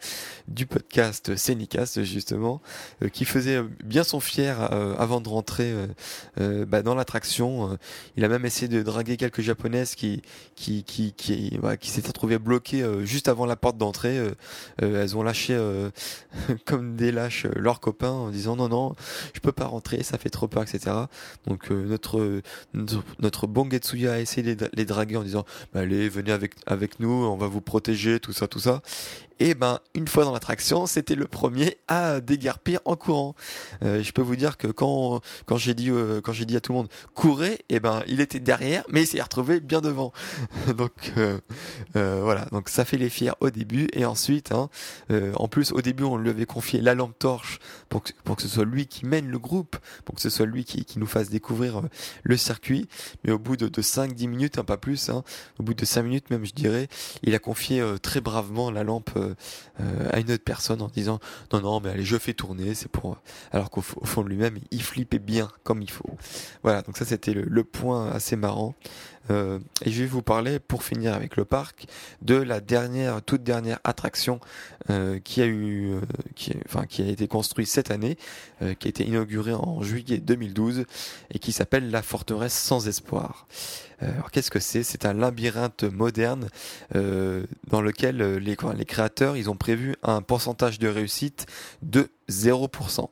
du 0.47 0.65
podcast 0.65 1.35
Senicast 1.35 2.01
justement, 2.05 2.61
euh, 3.03 3.09
qui 3.09 3.25
faisait 3.25 3.57
euh, 3.57 3.67
bien 3.83 4.05
son 4.05 4.21
fier 4.21 4.57
avant 4.97 5.19
de 5.19 5.27
rentrer 5.27 5.73
bah, 6.37 6.81
dans 6.81 6.95
l'attraction. 6.95 7.77
Il 8.15 8.23
a 8.23 8.29
même 8.29 8.45
essayé 8.45 8.69
de 8.69 8.81
draguer 8.81 9.17
quelques 9.17 9.41
japonaises 9.41 9.95
qui 9.95 10.21
qui 10.55 10.85
qui 10.85 11.13
qui, 11.13 11.59
qui 11.79 11.89
s'étaient 11.89 12.07
retrouvées 12.07 12.39
bloquées 12.39 12.85
juste 13.03 13.27
avant 13.27 13.45
la 13.45 13.57
porte 13.57 13.77
d'entrée. 13.77 14.19
elles 14.77 15.17
ont 15.17 15.23
lâché 15.23 15.59
comme 16.65 16.95
des 16.95 17.11
lâches 17.11 17.47
leurs 17.55 17.79
copains 17.79 18.11
en 18.11 18.29
disant 18.29 18.55
non 18.55 18.69
non 18.69 18.95
je 19.33 19.39
peux 19.39 19.51
pas 19.51 19.65
rentrer 19.65 20.03
ça 20.03 20.17
fait 20.17 20.29
trop 20.29 20.47
peur 20.47 20.63
etc. 20.63 20.95
Donc 21.47 21.69
notre, 21.69 22.41
notre 23.19 23.47
bon 23.47 23.69
Getsuya 23.69 24.13
a 24.13 24.19
essayé 24.19 24.55
de 24.55 24.69
les 24.73 24.85
draguer 24.85 25.17
en 25.17 25.23
disant 25.23 25.45
bah, 25.73 25.81
allez 25.81 26.07
venez 26.07 26.31
avec 26.31 26.53
avec 26.65 26.99
nous 26.99 27.25
va 27.41 27.47
vous 27.47 27.61
protéger, 27.61 28.19
tout 28.19 28.33
ça, 28.33 28.47
tout 28.47 28.59
ça. 28.59 28.81
Et 29.41 29.55
ben, 29.55 29.79
une 29.95 30.07
fois 30.07 30.23
dans 30.23 30.33
l'attraction, 30.33 30.85
c'était 30.85 31.15
le 31.15 31.25
premier 31.25 31.79
à 31.87 32.21
déguerpir 32.21 32.79
en 32.85 32.95
courant. 32.95 33.33
Euh, 33.81 34.03
je 34.03 34.11
peux 34.11 34.21
vous 34.21 34.35
dire 34.35 34.55
que 34.55 34.67
quand 34.67 35.19
quand 35.47 35.57
j'ai 35.57 35.73
dit 35.73 35.89
euh, 35.89 36.21
quand 36.21 36.31
j'ai 36.31 36.45
dit 36.45 36.55
à 36.55 36.61
tout 36.61 36.73
le 36.73 36.77
monde 36.77 36.89
courez, 37.15 37.65
et 37.67 37.79
ben 37.79 38.03
il 38.05 38.21
était 38.21 38.39
derrière, 38.39 38.83
mais 38.87 39.01
il 39.01 39.07
s'est 39.07 39.19
retrouvé 39.19 39.59
bien 39.59 39.81
devant. 39.81 40.13
donc 40.77 40.91
euh, 41.17 41.39
voilà, 41.95 42.45
donc 42.51 42.69
ça 42.69 42.85
fait 42.85 42.97
les 42.97 43.09
fiers 43.09 43.31
au 43.39 43.49
début 43.49 43.87
et 43.93 44.05
ensuite, 44.05 44.51
hein, 44.51 44.69
en 45.09 45.47
plus 45.47 45.71
au 45.71 45.81
début 45.81 46.03
on 46.03 46.17
lui 46.17 46.29
avait 46.29 46.45
confié 46.45 46.79
la 46.79 46.93
lampe 46.93 47.17
torche 47.17 47.57
pour 47.89 48.03
que 48.03 48.11
pour 48.23 48.35
que 48.35 48.43
ce 48.43 48.47
soit 48.47 48.65
lui 48.65 48.85
qui 48.85 49.07
mène 49.07 49.27
le 49.27 49.39
groupe, 49.39 49.75
pour 50.05 50.13
que 50.13 50.21
ce 50.21 50.29
soit 50.29 50.45
lui 50.45 50.65
qui, 50.65 50.85
qui 50.85 50.99
nous 50.99 51.07
fasse 51.07 51.31
découvrir 51.31 51.81
le 52.21 52.37
circuit. 52.37 52.87
Mais 53.23 53.31
au 53.31 53.39
bout 53.39 53.57
de, 53.57 53.67
de 53.67 53.81
5-10 53.81 54.27
minutes, 54.27 54.59
hein, 54.59 54.63
pas 54.63 54.77
plus, 54.77 55.09
hein, 55.09 55.23
au 55.59 55.63
bout 55.63 55.73
de 55.73 55.83
5 55.83 56.03
minutes 56.03 56.29
même 56.29 56.45
je 56.45 56.53
dirais, 56.53 56.89
il 57.23 57.33
a 57.33 57.39
confié 57.39 57.83
très 58.03 58.21
bravement 58.21 58.69
la 58.69 58.83
lampe 58.83 59.17
à 59.79 60.19
une 60.19 60.31
autre 60.31 60.43
personne 60.43 60.81
en 60.81 60.87
disant 60.87 61.19
non 61.53 61.61
non 61.61 61.79
mais 61.79 61.89
allez 61.89 62.03
je 62.03 62.17
fais 62.17 62.33
tourner 62.33 62.73
c'est 62.73 62.89
pour 62.89 63.17
alors 63.51 63.69
qu'au 63.69 63.81
fond 63.81 64.23
de 64.23 64.29
lui-même 64.29 64.57
il 64.71 64.83
flippait 64.83 65.19
bien 65.19 65.49
comme 65.63 65.81
il 65.81 65.89
faut. 65.89 66.09
Voilà 66.63 66.81
donc 66.81 66.97
ça 66.97 67.05
c'était 67.05 67.33
le, 67.33 67.63
point 67.63 68.09
assez 68.11 68.35
marrant 68.35 68.75
euh, 69.29 69.59
et 69.85 69.91
je 69.91 70.01
vais 70.01 70.07
vous 70.07 70.21
parler 70.21 70.59
pour 70.59 70.83
finir 70.83 71.13
avec 71.13 71.35
le 71.35 71.45
parc 71.45 71.85
de 72.21 72.35
la 72.35 72.59
dernière 72.59 73.21
toute 73.21 73.43
dernière 73.43 73.79
attraction 73.83 74.39
euh, 74.89 75.19
qui 75.19 75.41
a 75.41 75.47
eu 75.47 75.93
qui, 76.35 76.53
enfin 76.65 76.85
qui 76.85 77.01
a 77.03 77.07
été 77.07 77.27
construite 77.27 77.67
cette 77.67 77.91
année 77.91 78.17
qui 78.59 78.87
a 78.87 78.89
été 78.89 79.05
inaugurée 79.05 79.53
en 79.53 79.81
juillet 79.83 80.17
2012 80.17 80.85
et 81.31 81.39
qui 81.39 81.51
s'appelle 81.51 81.91
la 81.91 82.01
forteresse 82.01 82.53
sans 82.53 82.87
espoir 82.87 83.47
euh, 84.03 84.11
alors 84.13 84.31
qu'est-ce 84.31 84.51
que 84.51 84.59
c'est? 84.59 84.83
C'est 84.83 85.05
un 85.05 85.13
labyrinthe 85.13 85.83
moderne 85.83 86.47
euh, 86.95 87.45
dans 87.67 87.81
lequel 87.81 88.21
euh, 88.21 88.39
les, 88.39 88.57
les 88.75 88.85
créateurs 88.85 89.37
ils 89.37 89.49
ont 89.49 89.55
prévu 89.55 89.95
un 90.03 90.21
pourcentage 90.21 90.79
de 90.79 90.87
réussite 90.87 91.45
de 91.81 92.09
0%. 92.29 93.09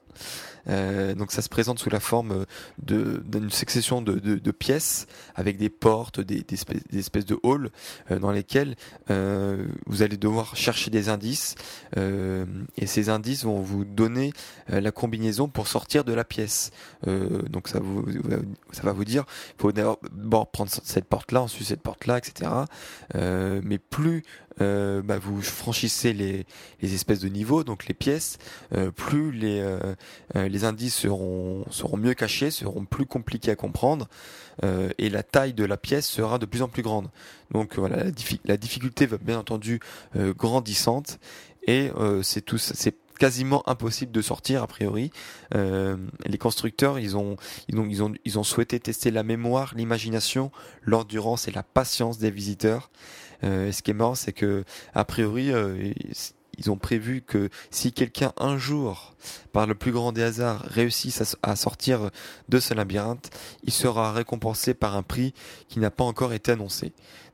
Euh, 0.69 1.15
donc 1.15 1.31
ça 1.31 1.41
se 1.41 1.49
présente 1.49 1.79
sous 1.79 1.89
la 1.89 1.99
forme 1.99 2.45
de 2.81 3.23
d'une 3.25 3.49
succession 3.49 4.01
de, 4.01 4.51
pièces 4.51 5.07
avec 5.35 5.57
des 5.57 5.69
portes, 5.69 6.19
des, 6.19 6.45
espèces, 6.93 7.25
de 7.25 7.39
halls 7.43 7.69
euh, 8.11 8.19
dans 8.19 8.31
lesquels 8.31 8.75
euh, 9.09 9.65
vous 9.85 10.01
allez 10.01 10.17
devoir 10.17 10.55
chercher 10.55 10.91
des 10.91 11.09
indices 11.09 11.55
et 11.95 12.85
ces 12.85 13.09
indices 13.09 13.43
vont 13.43 13.61
vous 13.61 13.85
donner 13.85 14.33
la 14.67 14.91
combinaison 14.91 15.47
pour 15.47 15.67
sortir 15.67 16.03
de 16.03 16.13
la 16.13 16.23
pièce. 16.23 16.71
donc 17.05 17.67
ça 17.67 17.79
vous 17.79 18.05
ça 18.71 18.83
va 18.83 18.91
vous 18.91 19.05
dire 19.05 19.25
il 19.57 19.61
faut 19.61 19.71
d'abord 19.71 20.51
prendre 20.51 20.71
cette 20.71 21.05
porte 21.05 21.31
là, 21.31 21.41
ensuite 21.41 21.67
cette 21.67 21.81
porte 21.81 22.05
là, 22.05 22.17
etc. 22.17 22.51
mais 23.15 23.77
plus 23.77 24.23
euh, 24.61 25.01
bah, 25.01 25.17
vous 25.17 25.41
franchissez 25.41 26.13
les, 26.13 26.45
les, 26.81 26.93
espèces 26.93 27.19
de 27.19 27.29
niveaux, 27.29 27.63
donc 27.63 27.87
les 27.87 27.93
pièces, 27.93 28.37
euh, 28.73 28.91
plus 28.91 29.31
les, 29.31 29.59
euh, 29.61 29.95
les 30.35 30.63
indices 30.65 30.95
seront, 30.95 31.65
seront 31.69 31.97
mieux 31.97 32.13
cachés, 32.13 32.51
seront 32.51 32.85
plus 32.85 33.05
compliqués 33.05 33.51
à 33.51 33.55
comprendre, 33.55 34.07
et 34.97 35.09
la 35.09 35.23
taille 35.23 35.53
de 35.53 35.63
la 35.63 35.77
pièce 35.77 36.05
sera 36.05 36.37
de 36.37 36.45
plus 36.45 36.61
en 36.61 36.67
plus 36.67 36.81
grande. 36.83 37.09
Donc 37.51 37.77
voilà, 37.77 38.03
la, 38.43 38.57
difficulté 38.57 39.05
va 39.05 39.17
bien 39.17 39.39
entendu 39.39 39.79
grandissante, 40.15 41.17
et 41.65 41.89
c'est 42.23 42.41
tout, 42.41 42.57
c'est 42.57 42.95
quasiment 43.19 43.67
impossible 43.69 44.11
de 44.11 44.21
sortir 44.21 44.63
a 44.63 44.67
priori. 44.67 45.11
Euh, 45.53 45.97
les 46.25 46.39
constructeurs, 46.39 46.97
ils 46.97 47.15
ont, 47.15 47.35
ils 47.67 47.79
ont, 47.79 48.13
ils 48.25 48.39
ont, 48.39 48.43
souhaité 48.43 48.79
tester 48.79 49.11
la 49.11 49.21
mémoire, 49.21 49.73
l'imagination, 49.75 50.51
l'endurance 50.81 51.47
et 51.47 51.51
la 51.51 51.61
patience 51.61 52.17
des 52.17 52.31
visiteurs. 52.31 52.89
Euh, 53.43 53.71
ce 53.71 53.83
qui 53.83 53.91
est 53.91 53.93
marrant, 53.93 54.15
c'est 54.15 54.33
que 54.33 54.63
a 54.95 55.05
priori, 55.05 55.51
euh, 55.51 55.93
ils 56.57 56.71
ont 56.71 56.77
prévu 56.77 57.21
que 57.21 57.49
si 57.71 57.93
quelqu'un 57.93 58.33
un 58.37 58.57
jour, 58.57 59.15
par 59.53 59.67
le 59.67 59.75
plus 59.75 59.91
grand 59.91 60.11
des 60.11 60.23
hasards, 60.23 60.61
réussit 60.67 61.21
à, 61.41 61.55
sortir 61.55 62.11
de 62.49 62.59
ce 62.59 62.73
labyrinthe, 62.73 63.29
il 63.63 63.71
sera 63.71 64.11
récompensé 64.11 64.73
par 64.73 64.95
un 64.95 65.03
prix 65.03 65.33
qui 65.67 65.79
n'a 65.79 65.91
pas 65.91 66.03
encore 66.03 66.33
été 66.33 66.51
annoncé. 66.51 66.93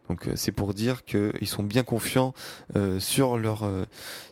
Donc 0.09 0.27
euh, 0.27 0.33
c'est 0.35 0.51
pour 0.51 0.73
dire 0.73 1.03
qu'ils 1.05 1.47
sont 1.47 1.63
bien 1.63 1.83
confiants 1.83 2.33
sur 2.99 3.37
leur 3.37 3.69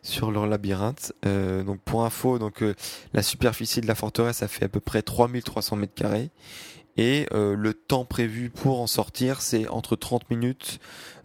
sur 0.02 0.32
leur 0.32 0.48
labyrinthe. 0.48 1.14
donc 1.24 1.80
pour 1.86 2.06
info, 2.06 2.40
donc 2.40 2.64
la 3.14 3.24
superficie 3.24 3.82
de 3.82 3.88
la 3.88 3.96
forteresse 3.96 4.44
a 4.44 4.48
fait 4.48 4.66
à 4.66 4.70
peu 4.70 4.80
près 4.80 5.02
3300 5.02 5.76
mètres 5.76 5.94
carrés 5.94 6.30
et 6.98 7.28
euh, 7.34 7.56
le 7.56 7.74
temps 7.74 8.06
prévu 8.06 8.50
pour 8.50 8.82
en 8.82 8.88
sortir 8.88 9.42
c'est 9.42 9.68
entre 9.68 9.96
30 9.96 10.30
minutes 10.30 10.80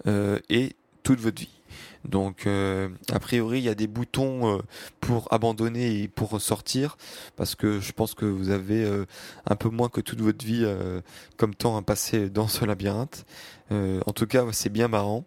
euh, 0.06 0.38
et 0.48 0.76
toute 1.02 1.20
votre 1.20 1.40
vie. 1.40 1.57
Donc 2.04 2.46
euh, 2.46 2.88
a 3.12 3.18
priori 3.18 3.58
il 3.58 3.64
y 3.64 3.68
a 3.68 3.74
des 3.74 3.86
boutons 3.86 4.60
pour 5.00 5.32
abandonner 5.32 6.02
et 6.02 6.08
pour 6.08 6.40
sortir 6.40 6.96
parce 7.36 7.54
que 7.54 7.80
je 7.80 7.92
pense 7.92 8.14
que 8.14 8.24
vous 8.24 8.50
avez 8.50 8.88
un 9.46 9.56
peu 9.56 9.68
moins 9.68 9.88
que 9.88 10.00
toute 10.00 10.20
votre 10.20 10.44
vie 10.44 10.66
comme 11.36 11.54
temps 11.54 11.76
à 11.76 11.82
passer 11.82 12.30
dans 12.30 12.48
ce 12.48 12.64
labyrinthe. 12.64 13.24
en 13.70 14.12
tout 14.12 14.26
cas 14.26 14.44
c'est 14.52 14.70
bien 14.70 14.88
marrant. 14.88 15.24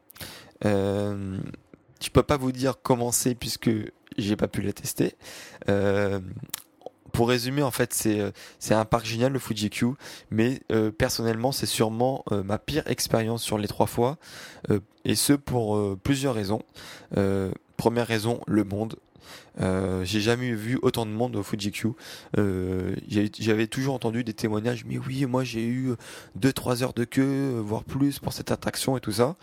je 0.63 2.10
peux 2.13 2.24
pas 2.24 2.38
vous 2.38 2.51
dire 2.51 2.75
comment 2.82 3.12
c'est 3.12 3.36
puisque 3.36 3.70
j'ai 4.18 4.36
pas 4.36 4.48
pu 4.48 4.62
la 4.62 4.74
tester. 4.74 5.16
Euh, 5.70 6.20
pour 7.12 7.30
résumer, 7.30 7.62
en 7.62 7.72
fait, 7.72 7.94
c'est 7.94 8.20
euh, 8.20 8.32
c'est 8.60 8.74
un 8.74 8.86
parc 8.86 9.06
génial 9.06 9.32
le 9.32 9.39
Fuji-Q, 9.39 9.94
mais 10.30 10.62
euh, 10.72 10.91
personnellement, 10.91 11.51
c'est 11.51 11.65
sûrement 11.65 12.24
euh, 12.32 12.44
ma 12.44 12.58
pire 12.58 12.84
expérience 12.88 13.44
sur 13.44 13.58
les 13.58 13.68
trois 13.68 13.88
fois, 13.88 14.18
et 15.06 15.15
ce 15.15 15.34
pour 15.34 15.98
plusieurs 15.98 16.36
raisons. 16.36 16.62
première 17.77 18.08
raison, 18.08 18.41
le 18.48 18.63
monde. 18.63 18.96
Euh, 19.59 20.03
j'ai 20.05 20.21
jamais 20.21 20.53
vu 20.53 20.79
autant 20.81 21.05
de 21.05 21.11
monde 21.11 21.35
au 21.35 21.43
Fuji-Q. 21.43 21.89
Euh, 22.38 22.95
J'avais 23.07 23.67
toujours 23.67 23.95
entendu 23.95 24.23
des 24.23 24.33
témoignages, 24.33 24.85
mais 24.85 24.97
oui, 24.97 25.25
moi 25.25 25.43
j'ai 25.43 25.65
eu 25.65 25.93
2-3 26.39 26.83
heures 26.83 26.93
de 26.93 27.03
queue, 27.03 27.59
voire 27.59 27.83
plus 27.83 28.19
pour 28.19 28.33
cette 28.33 28.51
attraction 28.51 28.97
et 28.97 29.01
tout 29.01 29.11
ça. 29.11 29.35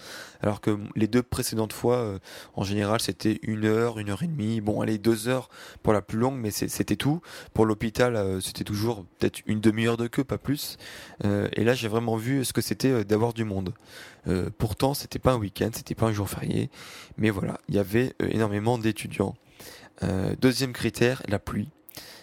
Alors 0.43 0.61
que 0.61 0.79
les 0.95 1.09
deux 1.09 1.23
précédentes 1.23 1.73
fois, 1.73 1.97
euh, 1.97 2.19
en 2.55 2.65
général, 2.65 3.01
c'était 3.01 3.39
une 3.43 3.65
heure, 3.65 3.99
une 3.99 4.11
heure 4.11 4.23
et 4.23 4.27
demie. 4.27 4.61
Bon, 4.61 4.81
allez, 4.81 4.99
deux 4.99 5.29
heures 5.29 5.49
pour 5.83 5.93
la 5.93 6.03
plus 6.03 6.19
longue, 6.19 6.37
mais 6.37 6.51
c'était 6.51 6.97
tout. 6.97 7.21
Pour 7.55 7.67
l'hôpital, 7.67 8.17
euh, 8.17 8.41
c'était 8.41 8.65
toujours 8.65 9.05
peut-être 9.19 9.41
une 9.47 9.61
demi-heure 9.61 9.97
de 9.97 10.07
queue, 10.07 10.25
pas 10.25 10.39
plus. 10.39 10.77
Euh, 11.25 11.49
et 11.55 11.65
là, 11.65 11.75
j'ai 11.75 11.89
vraiment 11.89 12.17
vu 12.17 12.45
ce 12.45 12.53
que 12.53 12.61
c'était 12.61 13.05
d'avoir 13.05 13.33
du 13.33 13.45
monde. 13.45 13.75
pourtant, 14.59 14.93
c'était 14.93 15.19
pas 15.19 15.33
un 15.33 15.39
week-end, 15.39 15.71
c'était 15.73 15.95
pas 15.95 16.07
un 16.07 16.13
jour 16.13 16.29
férié, 16.29 16.69
mais 17.17 17.31
voilà, 17.31 17.59
il 17.71 17.77
y 17.77 17.79
avait 17.79 18.13
énormément 18.21 18.77
d'étudiants. 18.77 19.35
Deuxième 20.41 20.73
critère, 20.73 21.23
la 21.29 21.39
pluie. 21.39 21.69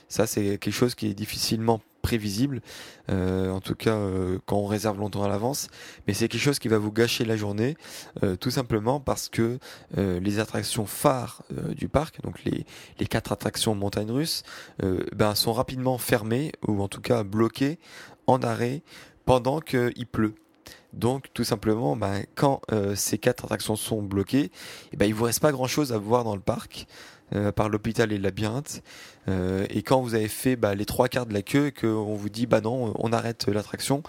Ça, 0.07 0.27
c'est 0.27 0.57
quelque 0.57 0.71
chose 0.71 0.95
qui 0.95 1.07
est 1.07 1.13
difficilement 1.13 1.81
prévisible, 2.05 2.61
euh, 3.09 3.49
en 3.49 3.61
tout 3.61 3.73
cas 3.73 3.95
euh, 3.95 4.37
quand 4.45 4.57
on 4.57 4.67
réserve 4.67 4.99
longtemps 4.99 5.23
à 5.23 5.27
l'avance. 5.27 5.69
Mais 6.05 6.13
c'est 6.13 6.27
quelque 6.27 6.41
chose 6.41 6.59
qui 6.59 6.67
va 6.67 6.77
vous 6.77 6.91
gâcher 6.91 7.25
la 7.25 7.35
journée, 7.35 7.75
euh, 8.21 8.35
tout 8.35 8.51
simplement 8.51 8.99
parce 8.99 9.27
que 9.27 9.57
les 9.97 10.39
attractions 10.39 10.85
phares 10.85 11.43
du 11.49 11.87
parc, 11.87 12.21
donc 12.21 12.43
les, 12.43 12.65
les 12.99 13.07
quatre 13.07 13.31
attractions 13.31 13.73
montagnes 13.73 14.11
russes, 14.11 14.43
ben, 15.13 15.33
sont 15.33 15.53
rapidement 15.53 15.97
fermées 15.97 16.51
ou 16.67 16.81
en 16.81 16.87
tout 16.87 17.01
cas 17.01 17.23
bloquées 17.23 17.79
en 18.27 18.39
arrêt 18.39 18.83
pendant 19.25 19.59
qu'il 19.59 20.05
pleut. 20.05 20.35
Donc 20.93 21.27
tout 21.33 21.43
simplement, 21.43 21.95
ben, 21.95 22.23
quand 22.35 22.61
ces 22.95 23.17
quatre 23.17 23.45
attractions 23.45 23.75
sont 23.75 24.01
bloquées, 24.01 24.51
eh 24.91 24.97
ben, 24.97 25.05
il 25.05 25.13
vous 25.13 25.23
reste 25.23 25.39
pas 25.39 25.51
grand 25.51 25.67
chose 25.67 25.93
à 25.93 25.97
voir 25.97 26.23
dans 26.23 26.35
le 26.35 26.41
parc. 26.41 26.87
Euh, 27.33 27.51
par 27.51 27.69
l'hôpital 27.69 28.11
et 28.11 28.17
le 28.17 28.23
labyrinthe. 28.23 28.83
Euh, 29.29 29.65
et 29.71 29.81
quand 29.81 29.99
vous 29.99 30.13
avez 30.13 30.27
fait 30.27 30.55
bah, 30.55 30.75
les 30.75 30.85
trois 30.85 31.07
quarts 31.07 31.25
de 31.25 31.33
la 31.33 31.41
queue 31.41 31.67
et 31.67 31.71
qu'on 31.71 32.13
vous 32.13 32.29
dit 32.29 32.45
bah 32.45 32.61
non, 32.61 32.93
on 32.99 33.11
arrête 33.11 33.47
l'attraction, 33.47 34.03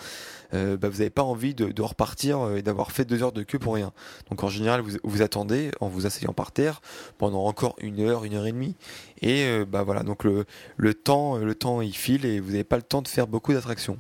euh, 0.53 0.77
bah, 0.77 0.91
vous 0.91 0.99
n'avez 0.99 1.09
pas 1.09 1.23
envie 1.23 1.55
de, 1.55 1.81
repartir 1.81 2.55
et 2.55 2.61
d'avoir 2.61 2.93
fait 2.93 3.07
deux 3.07 3.23
heures 3.23 3.33
de 3.33 3.43
queue 3.43 3.59
pour 3.59 3.73
rien. 3.73 3.95
Donc 4.29 4.45
en 4.45 4.51
général, 4.51 4.83
vous, 5.03 5.23
attendez 5.23 5.71
en 5.81 5.89
vous 5.89 6.05
asseyant 6.05 6.35
par 6.35 6.53
terre 6.53 6.83
pendant 7.17 7.47
encore 7.47 7.75
une 7.81 8.01
heure, 8.01 8.27
une 8.27 8.35
heure 8.35 8.47
et 8.47 8.53
demie. 8.53 8.77
Et 9.23 9.65
bah 9.65 9.83
voilà, 9.83 10.03
donc 10.03 10.23
le, 10.23 10.45
le 10.77 10.93
temps, 10.93 11.39
le 11.39 11.55
temps 11.55 11.81
il 11.81 11.97
file 11.97 12.27
et 12.27 12.39
vous 12.39 12.51
n'avez 12.51 12.65
pas 12.65 12.77
le 12.77 12.83
temps 12.83 13.01
de 13.01 13.09
faire 13.09 13.29
beaucoup 13.29 13.55
d'attractions. 13.55 13.99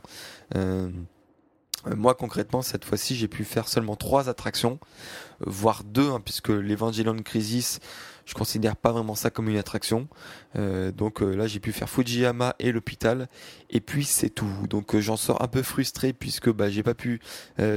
moi 1.87 2.15
concrètement 2.15 2.61
cette 2.61 2.85
fois-ci 2.85 3.15
j'ai 3.15 3.29
pu 3.29 3.45
faire 3.45 3.67
seulement 3.67 3.97
trois 3.97 4.29
attractions, 4.29 4.79
voire 5.41 5.85
deux, 5.85 6.11
hein, 6.11 6.21
puisque 6.23 6.51
l'Evangelion 6.51 7.17
Crisis 7.23 7.81
je 8.27 8.35
considère 8.35 8.77
pas 8.77 8.93
vraiment 8.93 9.15
ça 9.15 9.31
comme 9.31 9.49
une 9.49 9.57
attraction. 9.57 10.09
Euh, 10.57 10.93
donc 10.93 11.23
euh, 11.23 11.35
là, 11.35 11.47
j'ai 11.47 11.61
pu 11.61 11.73
faire 11.73 11.89
Fujiyama 11.89 12.55
et 12.59 12.73
l'hôpital, 12.73 13.29
et 13.71 13.81
puis 13.81 14.05
c'est 14.05 14.31
tout. 14.31 14.67
Donc 14.69 14.95
euh, 14.95 15.01
j'en 15.01 15.17
sors 15.17 15.41
un 15.43 15.49
peu 15.49 15.63
frustré 15.63 16.13
puisque 16.13 16.51
bah, 16.51 16.69
j'ai 16.69 16.83
pas 16.83 16.95
pu 16.95 17.21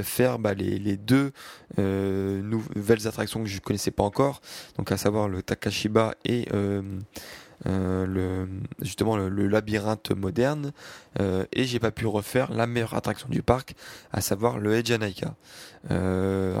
faire 0.02 0.38
bah, 0.38 0.54
les, 0.54 0.78
les, 0.78 0.96
deux 0.96 1.32
nouvelles 1.78 3.06
attractions 3.06 3.42
que 3.42 3.48
je 3.48 3.60
connaissais 3.60 3.92
pas 3.92 4.02
encore, 4.02 4.40
donc 4.76 4.90
à 4.92 4.96
savoir 4.96 5.28
le 5.28 5.42
Takashiba 5.42 6.14
et 6.24 6.48
euh, 7.66 8.06
le, 8.06 8.48
justement 8.80 9.16
le, 9.16 9.46
labyrinthe 9.46 10.12
moderne 10.12 10.72
euh, 11.20 11.44
et 11.52 11.64
j'ai 11.64 11.78
pas 11.78 11.90
pu 11.90 12.06
refaire 12.06 12.52
la 12.52 12.66
meilleure 12.66 12.94
attraction 12.94 13.28
du 13.28 13.42
parc, 13.42 13.74
à 14.12 14.20
savoir 14.20 14.58
le 14.58 14.74
Ejanaika. 14.74 15.34
Euh, 15.90 16.58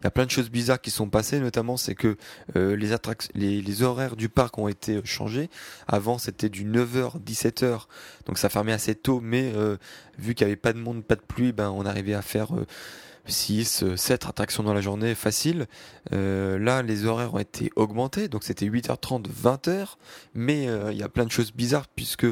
il 0.00 0.04
y 0.04 0.06
a 0.06 0.10
plein 0.10 0.26
de 0.26 0.30
choses 0.30 0.50
bizarres 0.50 0.80
qui 0.80 0.90
sont 0.90 1.08
passées, 1.08 1.40
notamment 1.40 1.76
c'est 1.76 1.94
que 1.94 2.16
euh, 2.56 2.76
les, 2.76 3.82
horaires 3.82 4.16
du 4.16 4.28
parc 4.28 4.58
ont 4.58 4.68
été 4.68 5.00
changés. 5.04 5.50
Avant 5.88 6.18
c'était 6.18 6.48
du 6.48 6.64
9h 6.64 7.20
17h, 7.20 7.86
donc 8.26 8.38
ça 8.38 8.48
fermait 8.48 8.72
assez 8.72 8.94
tôt, 8.94 9.20
mais 9.20 9.52
vu 10.18 10.34
qu'il 10.34 10.46
y 10.46 10.50
avait 10.50 10.56
pas 10.56 10.72
de 10.72 10.78
monde, 10.78 11.04
pas 11.04 11.16
de 11.16 11.22
pluie, 11.22 11.52
ben 11.52 11.70
on 11.70 11.84
arrivait 11.84 12.14
à 12.14 12.22
faire 12.22 12.48
6, 13.28 13.94
7 13.96 14.24
euh, 14.24 14.28
attractions 14.28 14.62
dans 14.62 14.74
la 14.74 14.80
journée, 14.80 15.14
facile. 15.14 15.66
Euh, 16.12 16.58
là, 16.58 16.82
les 16.82 17.04
horaires 17.04 17.34
ont 17.34 17.38
été 17.38 17.70
augmentés, 17.76 18.28
donc 18.28 18.44
c'était 18.44 18.66
8h30, 18.66 19.26
20h, 19.28 19.96
mais 20.34 20.68
euh, 20.68 20.92
il 20.92 20.98
y 20.98 21.02
a 21.02 21.08
plein 21.08 21.24
de 21.24 21.30
choses 21.30 21.52
bizarres 21.52 21.86
puisque 21.94 22.26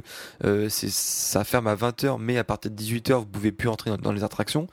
ça 0.69 1.45
ferme 1.45 1.67
à 1.67 1.75
20h, 1.75 2.17
mais 2.19 2.39
à 2.39 2.45
partir 2.45 2.71
de 2.71 2.83
18h, 2.83 3.15
vous 3.15 3.27
pouvez 3.27 3.53
plus 3.53 3.69
entrer 3.69 3.97
dans, 3.97 4.13
les 4.13 4.25
attractions. 4.25 4.67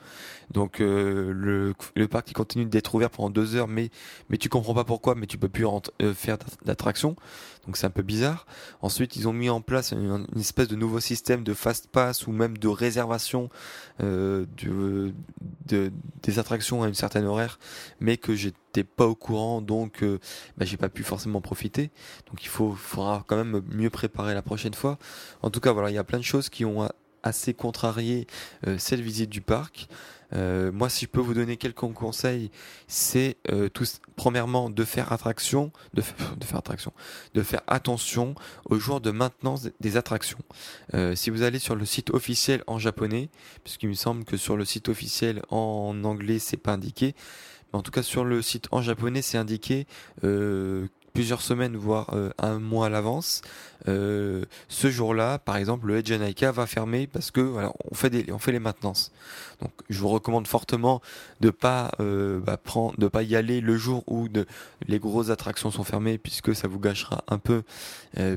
Donc 0.50 0.78
le, 0.78 1.74
le 1.94 2.08
parc 2.08 2.26
qui 2.26 2.34
continue 2.34 2.66
d'être 2.66 2.94
ouvert 2.94 3.10
pendant 3.10 3.30
2 3.30 3.56
heures, 3.56 3.68
mais, 3.68 3.90
mais 4.28 4.36
tu 4.36 4.48
comprends 4.48 4.74
pas 4.74 4.84
pourquoi, 4.84 5.14
mais 5.14 5.26
tu 5.26 5.38
peux 5.38 5.48
plus 5.48 5.66
faire 6.14 6.38
d'attraction 6.64 7.16
donc 7.66 7.76
c'est 7.76 7.86
un 7.86 7.90
peu 7.90 8.02
bizarre. 8.02 8.46
Ensuite, 8.82 9.16
ils 9.16 9.28
ont 9.28 9.32
mis 9.32 9.48
en 9.48 9.60
place 9.60 9.92
une, 9.92 10.26
espèce 10.36 10.68
de 10.68 10.76
nouveau 10.76 11.00
système 11.00 11.44
de 11.44 11.54
fast 11.54 11.88
pass 11.88 12.26
ou 12.26 12.32
même 12.32 12.58
de 12.58 12.68
réservation 12.68 13.48
euh, 14.02 14.46
de, 14.56 15.12
des 16.22 16.38
attractions 16.38 16.82
à 16.82 16.88
une 16.88 16.94
certaine 16.94 17.24
horaire, 17.24 17.58
mais 18.00 18.16
que 18.16 18.34
j'étais 18.34 18.84
pas 18.84 19.06
au 19.06 19.14
courant, 19.14 19.60
donc 19.60 20.02
euh, 20.02 20.18
bah, 20.58 20.64
j'ai 20.66 20.76
pas 20.76 20.88
pu 20.88 21.04
forcément 21.04 21.40
profiter. 21.40 21.90
Donc 22.28 22.44
il 22.44 22.48
faut, 22.48 22.72
faudra 22.72 23.24
quand 23.26 23.36
même 23.36 23.62
mieux 23.70 23.90
préparer 23.90 24.34
la 24.34 24.42
prochaine 24.42 24.74
fois. 24.74 24.98
En 25.42 25.50
tout 25.50 25.60
cas, 25.60 25.72
voilà, 25.72 25.90
il 25.90 25.94
y 25.94 25.98
a 25.98 26.04
plein 26.04 26.18
de 26.18 26.24
choses 26.24 26.48
qui 26.48 26.64
ont 26.64 26.88
assez 27.22 27.54
contrarié 27.54 28.26
euh, 28.66 28.76
cette 28.78 29.00
visite 29.00 29.30
du 29.30 29.40
parc. 29.40 29.88
Euh, 30.34 30.72
moi, 30.72 30.88
si 30.88 31.04
je 31.04 31.10
peux 31.10 31.20
vous 31.20 31.34
donner 31.34 31.56
quelques 31.56 31.74
conseils, 31.74 32.50
c'est 32.86 33.36
euh, 33.50 33.68
premièrement 34.16 34.70
de 34.70 34.84
faire 34.84 35.12
attraction, 35.12 35.72
de, 35.94 36.02
faire 36.02 36.58
attraction, 36.58 36.92
de 37.34 37.42
faire 37.42 37.62
attention 37.66 38.34
aux 38.66 38.78
jours 38.78 39.00
de 39.00 39.10
maintenance 39.10 39.68
des 39.80 39.96
attractions. 39.96 40.38
Euh, 40.94 41.14
si 41.14 41.30
vous 41.30 41.42
allez 41.42 41.58
sur 41.58 41.76
le 41.76 41.84
site 41.84 42.10
officiel 42.10 42.62
en 42.66 42.78
japonais, 42.78 43.28
puisqu'il 43.62 43.88
me 43.88 43.94
semble 43.94 44.24
que 44.24 44.36
sur 44.36 44.56
le 44.56 44.64
site 44.64 44.88
officiel 44.88 45.42
en 45.50 46.04
anglais 46.04 46.38
c'est 46.38 46.56
pas 46.56 46.72
indiqué, 46.72 47.14
mais 47.72 47.78
en 47.78 47.82
tout 47.82 47.90
cas 47.90 48.02
sur 48.02 48.24
le 48.24 48.42
site 48.42 48.68
en 48.70 48.82
japonais 48.82 49.22
c'est 49.22 49.38
indiqué 49.38 49.86
euh, 50.24 50.88
plusieurs 51.14 51.42
semaines, 51.42 51.76
voire 51.76 52.12
euh, 52.12 52.30
un 52.38 52.58
mois 52.58 52.86
à 52.86 52.88
l'avance. 52.90 53.40
Euh, 53.86 54.44
ce 54.68 54.90
jour-là, 54.90 55.38
par 55.38 55.56
exemple, 55.56 55.86
le 55.86 55.98
Edge 55.98 56.12
va 56.12 56.66
fermer 56.66 57.06
parce 57.06 57.30
que 57.30 57.40
voilà, 57.40 57.72
on 57.90 57.94
fait 57.94 58.10
des, 58.10 58.32
on 58.32 58.38
fait 58.38 58.50
les 58.50 58.58
maintenances. 58.58 59.12
Donc, 59.62 59.70
je 59.88 60.00
vous 60.00 60.08
recommande 60.08 60.48
fortement 60.48 61.00
de 61.40 61.50
pas 61.50 61.92
euh, 62.00 62.40
bah, 62.40 62.56
prendre, 62.56 62.98
de 62.98 63.06
pas 63.06 63.22
y 63.22 63.36
aller 63.36 63.60
le 63.60 63.76
jour 63.76 64.02
où 64.08 64.28
de, 64.28 64.44
les 64.88 64.98
grosses 64.98 65.30
attractions 65.30 65.70
sont 65.70 65.84
fermées, 65.84 66.18
puisque 66.18 66.54
ça 66.54 66.66
vous 66.66 66.80
gâchera 66.80 67.24
un 67.28 67.38
peu 67.38 67.62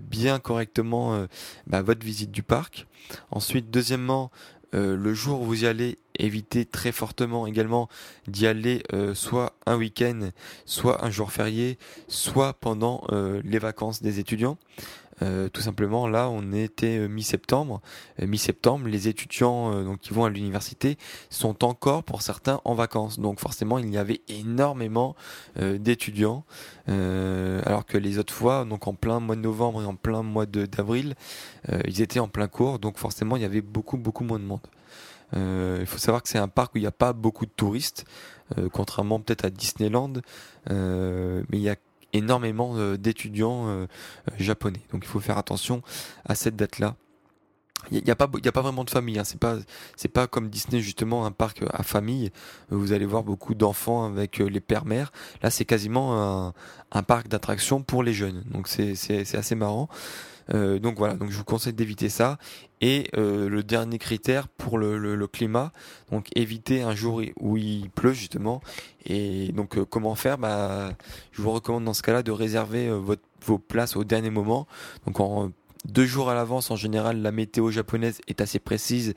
bien 0.04 0.40
correctement 0.40 1.28
bah, 1.66 1.82
votre 1.82 2.06
visite 2.06 2.32
du 2.32 2.44
parc. 2.44 2.86
Ensuite, 3.32 3.72
deuxièmement, 3.72 4.32
euh, 4.74 4.98
le 4.98 5.14
jour 5.14 5.42
où 5.42 5.46
vous 5.46 5.64
y 5.64 5.68
allez, 5.68 5.98
évitez 6.20 6.66
très 6.66 6.92
fortement 6.92 7.48
également 7.48 7.88
d'y 8.28 8.48
aller 8.48 8.84
euh, 8.94 9.14
soit 9.14 9.54
un 9.66 9.78
week-end, 9.78 10.30
soit 10.66 11.06
un 11.06 11.10
jour 11.10 11.32
férié, 11.32 11.78
soit 12.08 12.54
pendant 12.54 13.04
euh, 13.12 13.42
les 13.44 13.60
vacances 13.60 14.02
des 14.02 14.20
étudiants. 14.20 14.58
Tout 15.20 15.62
simplement, 15.62 16.08
là, 16.08 16.30
on 16.30 16.52
était 16.54 17.08
mi-septembre. 17.08 17.82
mi-septembre, 18.22 18.88
les 18.88 19.08
étudiants 19.08 19.84
donc 19.84 20.00
qui 20.00 20.14
vont 20.14 20.26
à 20.26 20.30
l'université 20.30 20.98
sont 21.30 21.64
encore, 21.64 22.04
pour 22.04 22.22
certains, 22.22 22.62
en 22.66 22.76
vacances. 22.76 23.20
Donc 23.20 23.40
forcément, 23.40 23.80
il 23.80 23.90
y 23.90 23.98
avait 23.98 24.22
énormément 24.28 25.16
d'étudiants, 25.60 26.46
alors 26.88 27.86
que 27.86 27.98
les 27.98 28.20
autres 28.20 28.34
fois, 28.34 28.66
donc 28.66 28.88
en 28.88 28.94
plein 28.94 29.20
mois 29.20 29.36
de 29.36 29.42
novembre 29.42 29.82
et 29.82 29.86
en 29.86 29.96
plein 29.96 30.22
mois 30.22 30.46
d'avril, 30.46 31.16
ils 31.86 32.02
étaient 32.02 32.20
en 32.20 32.28
plein 32.28 32.48
cours. 32.48 32.80
Donc 32.80 32.98
forcément, 32.98 33.38
il 33.38 33.42
y 33.42 33.46
avait 33.46 33.62
beaucoup, 33.62 33.98
beaucoup 33.98 34.24
moins 34.24 34.40
de 34.40 34.46
monde. 34.46 34.62
Euh, 35.36 35.78
il 35.80 35.86
faut 35.86 35.98
savoir 35.98 36.24
que 36.24 36.30
c'est 36.30 36.38
un 36.38 36.48
parc 36.48 36.76
où 36.76 36.78
il 36.78 36.82
n'y 36.82 36.88
a 36.88 36.92
pas 36.92 37.14
beaucoup 37.14 37.46
de 37.46 37.52
touristes, 37.52 38.06
euh, 38.58 38.70
contrairement 38.72 39.20
peut-être 39.20 39.46
à 39.46 39.50
Disneyland, 39.50 40.14
euh, 40.70 41.44
mais 41.50 41.58
il 41.58 41.64
y 41.64 41.70
a 41.70 41.76
énormément 42.14 42.96
d'étudiants 42.96 43.88
japonais. 44.38 44.82
Donc 44.92 45.04
il 45.04 45.08
faut 45.08 45.20
faire 45.20 45.38
attention 45.38 45.82
à 46.26 46.36
cette 46.36 46.56
date-là. 46.56 46.96
Il 47.92 48.04
n'y 48.04 48.12
a, 48.12 48.16
pas, 48.16 48.30
il 48.38 48.48
a 48.48 48.52
pas 48.52 48.62
vraiment 48.62 48.84
de 48.84 48.90
famille. 48.90 49.18
Hein. 49.18 49.24
C'est 49.24 49.40
pas, 49.40 49.58
c'est 49.96 50.08
pas 50.10 50.28
comme 50.28 50.50
Disney 50.50 50.82
justement 50.82 51.26
un 51.26 51.32
parc 51.32 51.64
à 51.72 51.84
famille. 51.84 52.32
Vous 52.70 52.92
allez 52.92 53.06
voir 53.06 53.24
beaucoup 53.24 53.56
d'enfants 53.56 54.06
avec 54.06 54.40
les 54.40 54.60
pères-mères. 54.60 55.12
Là, 55.42 55.50
c'est 55.52 55.64
quasiment 55.66 56.52
un, 56.92 57.04
parc 57.04 57.28
d'attractions 57.28 57.84
pour 57.84 58.04
les 58.04 58.14
jeunes. 58.14 58.44
Donc 58.52 58.68
c'est, 58.68 58.96
c'est 58.96 59.36
assez 59.36 59.56
marrant. 59.56 59.88
Euh, 60.54 60.80
donc 60.80 60.98
voilà, 60.98 61.16
donc 61.16 61.30
je 61.30 61.38
vous 61.38 61.44
conseille 61.44 61.74
d'éviter 61.74 62.10
ça. 62.10 62.38
Et 62.80 63.10
euh, 63.18 63.50
le 63.50 63.64
dernier 63.64 63.98
critère 63.98 64.48
pour 64.48 64.78
le, 64.78 64.98
le, 64.98 65.28
climat, 65.28 65.72
donc 66.12 66.28
éviter 66.36 66.84
un 66.84 66.94
jour 66.94 67.22
où 67.40 67.58
il 67.58 67.90
pleut 67.90 68.14
justement. 68.14 68.62
Et 69.06 69.52
donc 69.54 69.78
euh, 69.78 69.86
comment 69.86 70.16
faire? 70.16 70.38
Bah, 70.38 70.92
Je 71.32 71.42
vous 71.42 71.52
recommande 71.52 71.86
dans 71.86 71.94
ce 71.94 72.04
cas-là 72.04 72.24
de 72.24 72.32
réserver 72.32 72.90
votre, 72.90 73.24
vos 73.46 73.58
places 73.58 73.96
au 73.96 74.04
dernier 74.04 74.30
moment, 74.30 74.68
donc 75.06 75.20
en 75.20 75.52
deux 75.86 76.06
jours 76.06 76.30
à 76.30 76.36
l'avance, 76.36 76.72
en 76.72 76.76
général, 76.76 77.22
la 77.22 77.32
météo 77.32 77.72
japonaise 77.72 78.20
est 78.28 78.42
assez 78.42 78.60
précise 78.60 79.14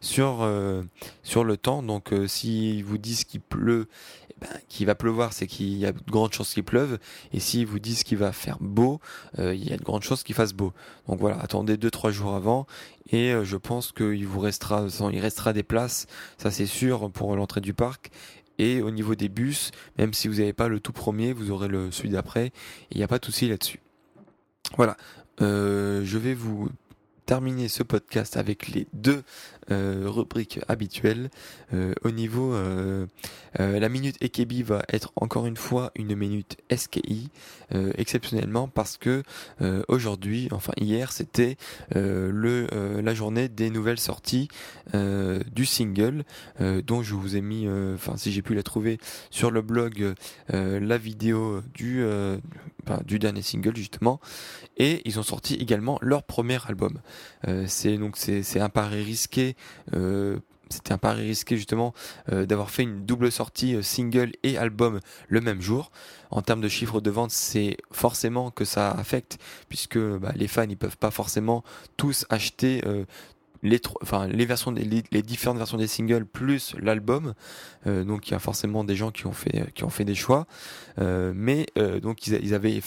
sur 0.00 0.42
euh, 0.42 0.82
sur 1.22 1.44
le 1.44 1.56
temps. 1.56 1.82
Donc, 1.82 2.12
euh, 2.12 2.26
s'ils 2.26 2.84
vous 2.84 2.98
disent 2.98 3.24
qu'il 3.24 3.40
pleut, 3.40 3.88
eh 4.30 4.34
ben, 4.40 4.48
qu'il 4.68 4.86
va 4.86 4.94
pleuvoir, 4.94 5.32
c'est 5.32 5.46
qu'il 5.46 5.76
y 5.76 5.86
a 5.86 5.92
de 5.92 5.98
grandes 6.10 6.32
chances 6.32 6.54
qu'il 6.54 6.64
pleuve. 6.64 6.98
Et 7.32 7.40
s'ils 7.40 7.66
vous 7.66 7.78
disent 7.78 8.04
qu'il 8.04 8.18
va 8.18 8.32
faire 8.32 8.58
beau, 8.60 9.00
euh, 9.38 9.54
il 9.54 9.68
y 9.68 9.72
a 9.72 9.76
de 9.76 9.82
grandes 9.82 10.02
chances 10.02 10.22
qu'il 10.22 10.34
fasse 10.34 10.52
beau. 10.52 10.72
Donc 11.08 11.20
voilà, 11.20 11.38
attendez 11.40 11.76
deux 11.76 11.90
trois 11.90 12.10
jours 12.10 12.34
avant. 12.34 12.66
Et 13.10 13.34
je 13.42 13.56
pense 13.56 13.92
qu'il 13.92 14.26
vous 14.26 14.40
restera, 14.40 14.86
il 15.12 15.20
restera 15.20 15.52
des 15.52 15.62
places, 15.62 16.06
ça 16.38 16.50
c'est 16.50 16.66
sûr, 16.66 17.10
pour 17.10 17.36
l'entrée 17.36 17.60
du 17.60 17.74
parc. 17.74 18.10
Et 18.58 18.80
au 18.80 18.90
niveau 18.90 19.14
des 19.14 19.28
bus, 19.28 19.72
même 19.98 20.14
si 20.14 20.28
vous 20.28 20.36
n'avez 20.36 20.52
pas 20.52 20.68
le 20.68 20.80
tout 20.80 20.92
premier, 20.92 21.32
vous 21.32 21.50
aurez 21.50 21.68
le 21.68 21.90
celui 21.90 22.10
d'après. 22.10 22.52
Il 22.90 22.96
n'y 22.96 23.02
a 23.02 23.08
pas 23.08 23.18
de 23.18 23.24
souci 23.24 23.48
là-dessus. 23.48 23.80
Voilà. 24.76 24.96
Euh, 25.40 26.02
je 26.04 26.18
vais 26.18 26.34
vous 26.34 26.68
terminer 27.26 27.68
ce 27.68 27.82
podcast 27.82 28.36
avec 28.36 28.68
les 28.68 28.86
deux 28.92 29.22
euh, 29.70 30.04
rubriques 30.06 30.60
habituelles. 30.68 31.30
Euh, 31.72 31.94
au 32.02 32.10
niveau, 32.10 32.52
euh, 32.52 33.06
la 33.58 33.88
minute 33.88 34.22
Ekebi 34.22 34.62
va 34.62 34.82
être 34.92 35.12
encore 35.16 35.46
une 35.46 35.56
fois 35.56 35.90
une 35.94 36.14
minute 36.14 36.56
SKI, 36.74 37.30
exceptionnellement 37.96 38.68
parce 38.68 38.96
que 38.96 39.22
aujourd'hui, 39.88 40.48
enfin 40.52 40.72
hier, 40.80 41.12
c'était 41.12 41.56
le 41.90 42.66
la 43.00 43.14
journée 43.14 43.48
des 43.48 43.70
nouvelles 43.70 44.00
sorties 44.00 44.48
du 44.92 45.64
single, 45.64 46.24
dont 46.60 47.02
je 47.02 47.14
vous 47.14 47.36
ai 47.36 47.40
mis, 47.40 47.68
enfin 47.94 48.16
si 48.16 48.32
j'ai 48.32 48.42
pu 48.42 48.54
la 48.54 48.62
trouver 48.62 48.98
sur 49.30 49.50
le 49.50 49.62
blog, 49.62 50.14
la 50.48 50.98
vidéo 50.98 51.62
du 51.74 52.04
du 53.06 53.18
dernier 53.18 53.42
single 53.42 53.76
justement, 53.76 54.20
et 54.76 55.00
ils 55.04 55.18
ont 55.18 55.24
sorti 55.24 55.54
également 55.54 55.98
leur 56.02 56.24
premier 56.24 56.58
album. 56.66 57.00
C'est 57.66 57.98
donc 57.98 58.16
c'est 58.16 58.60
un 58.60 58.68
pari 58.68 59.02
risqué 59.02 59.56
euh, 59.94 60.38
c'était 60.70 60.92
un 60.92 60.98
pari 60.98 61.22
risqué 61.22 61.56
justement 61.56 61.92
euh, 62.32 62.46
d'avoir 62.46 62.70
fait 62.70 62.82
une 62.82 63.04
double 63.04 63.30
sortie 63.30 63.76
euh, 63.76 63.82
single 63.82 64.32
et 64.42 64.56
album 64.56 65.00
le 65.28 65.40
même 65.40 65.60
jour. 65.60 65.90
En 66.30 66.42
termes 66.42 66.62
de 66.62 66.68
chiffre 66.68 67.00
de 67.00 67.10
vente, 67.10 67.30
c'est 67.30 67.76
forcément 67.92 68.50
que 68.50 68.64
ça 68.64 68.90
affecte 68.90 69.38
puisque 69.68 69.98
bah, 69.98 70.32
les 70.34 70.48
fans 70.48 70.66
ils 70.68 70.76
peuvent 70.76 70.96
pas 70.96 71.10
forcément 71.10 71.62
tous 71.96 72.26
acheter 72.28 72.82
les, 73.62 73.80
enfin, 74.02 74.26
les 74.26 74.46
versions, 74.46 74.72
les, 74.72 75.22
différentes 75.22 75.58
versions 75.58 75.78
des 75.78 75.86
singles 75.86 76.24
plus 76.24 76.74
l'album. 76.80 77.34
donc 77.86 78.28
il 78.28 78.32
y 78.32 78.34
a 78.34 78.40
forcément 78.40 78.82
des 78.82 78.96
gens 78.96 79.12
qui 79.12 79.26
ont 79.26 79.32
fait, 79.32 79.72
qui 79.74 79.84
ont 79.84 79.90
fait 79.90 80.04
des 80.04 80.16
choix. 80.16 80.46
mais 80.98 81.66
donc 82.02 82.26
ils, 82.26 82.52
avaient, 82.52 82.80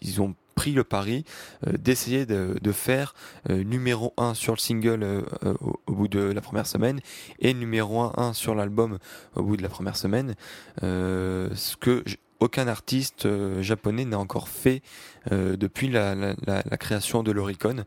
ils 0.00 0.22
ont 0.22 0.34
pris 0.56 0.72
le 0.72 0.82
pari 0.82 1.24
euh, 1.66 1.72
d'essayer 1.78 2.26
de, 2.26 2.56
de, 2.60 2.72
faire 2.72 3.14
euh, 3.50 3.62
numéro 3.62 4.12
1 4.16 4.34
sur 4.34 4.54
le 4.54 4.58
single 4.58 5.04
euh, 5.04 5.22
au, 5.60 5.78
au, 5.86 5.92
bout 5.92 6.08
de 6.08 6.18
la 6.18 6.40
première 6.40 6.66
semaine 6.66 7.00
et 7.38 7.54
numéro 7.54 8.00
1, 8.18 8.32
sur 8.32 8.56
l'album 8.56 8.98
au 9.36 9.42
bout 9.42 9.56
de 9.56 9.62
la 9.62 9.68
première 9.68 9.96
semaine. 9.96 10.34
ce 10.80 11.76
que 11.76 12.02
aucun 12.38 12.68
artiste 12.68 13.26
japonais 13.62 14.04
n'a 14.04 14.18
encore 14.18 14.48
fait 14.48 14.82
depuis 15.30 15.88
la, 15.88 16.14
la, 16.14 16.34
la, 16.46 16.76
création 16.76 17.22
de 17.22 17.32
l'Oricon. 17.32 17.84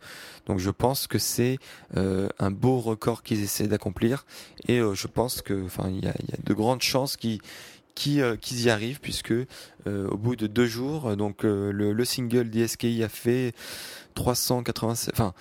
Donc 0.47 0.57
je 0.57 0.71
pense 0.71 1.05
que 1.05 1.19
c'est 1.19 1.59
un 1.95 2.51
beau 2.51 2.79
record 2.79 3.21
qu'ils 3.21 3.43
essaient 3.43 3.67
d'accomplir 3.67 4.25
et 4.67 4.79
je 4.79 5.07
pense 5.07 5.41
que 5.43 5.65
enfin 5.65 5.89
il 5.89 6.03
y 6.03 6.07
a, 6.07 6.13
y 6.27 6.33
a, 6.33 6.37
de 6.43 6.53
grandes 6.53 6.81
chances 6.81 7.15
qu'ils 7.15 7.41
qui, 7.95 8.21
euh, 8.21 8.35
qui 8.35 8.63
y 8.63 8.69
arrivent 8.69 8.99
puisque 8.99 9.31
euh, 9.31 9.45
au 10.09 10.17
bout 10.17 10.35
de 10.35 10.47
deux 10.47 10.65
jours, 10.65 11.15
donc 11.15 11.43
euh, 11.43 11.71
le, 11.71 11.93
le, 11.93 12.05
single 12.05 12.49
d'ISKI 12.49 13.03
a 13.03 13.09
fait 13.09 13.53
387, 14.15 15.13
enfin 15.13 15.33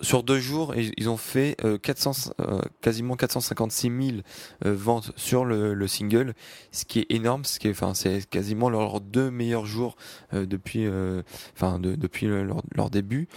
sur, 0.00 0.22
deux 0.22 0.38
jours, 0.38 0.74
ils, 0.74 1.08
ont 1.08 1.16
fait 1.16 1.56
400, 1.82 2.32
quasiment 2.80 3.16
456 3.16 3.90
000 4.62 4.72
ventes 4.74 5.12
sur 5.16 5.44
le, 5.44 5.74
le, 5.74 5.86
single, 5.86 6.34
ce 6.72 6.84
qui 6.84 7.00
est 7.00 7.06
énorme, 7.10 7.44
ce 7.44 7.58
qui 7.58 7.68
est, 7.68 7.70
enfin 7.70 7.94
c'est 7.94 8.28
quasiment 8.28 8.68
leurs 8.68 9.00
deux 9.00 9.30
meilleurs 9.30 9.66
jours 9.66 9.96
depuis, 10.32 10.86
enfin 11.54 11.78
de, 11.78 11.94
depuis 11.94 12.26
leur, 12.26 12.62
leur, 12.74 12.90
début. 12.90 13.28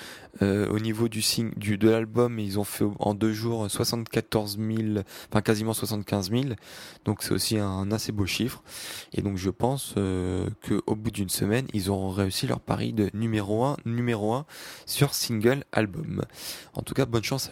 au 0.42 0.80
niveau 0.80 1.08
du, 1.08 1.22
sing, 1.22 1.54
du 1.56 1.78
de 1.78 1.90
l'album, 1.90 2.40
ils 2.40 2.60
ont 2.60 2.64
fait 2.64 2.86
en 3.00 3.14
deux 3.14 3.34
jours 3.34 3.70
74 3.70 4.58
000, 4.58 5.04
enfin 5.30 5.42
quasiment 5.42 5.74
75 5.74 6.32
000, 6.32 6.44
donc 7.06 7.24
c'est 7.24 7.32
aussi 7.32 7.58
un 7.58 7.92
assez 7.92 8.12
beau 8.12 8.26
chiffre 8.26 8.64
et 9.14 9.22
donc 9.22 9.38
je 9.38 9.50
pense 9.50 9.94
euh, 9.98 10.50
qu'au 10.68 10.96
bout 10.96 11.12
d'une 11.12 11.30
semaine, 11.30 11.68
ils 11.74 11.90
auront 11.90 12.10
réussi 12.10 12.48
leur 12.48 12.60
pari 12.60 12.94
de 12.94 13.10
numéro 13.14 13.64
1, 13.64 13.78
numéro 13.86 14.34
1 14.34 14.46
sur 14.86 15.14
single 15.14 15.64
album. 15.72 16.24
En 16.74 16.82
tout 16.82 16.94
cas, 16.94 17.06
bonne 17.06 17.24
chance 17.24 17.50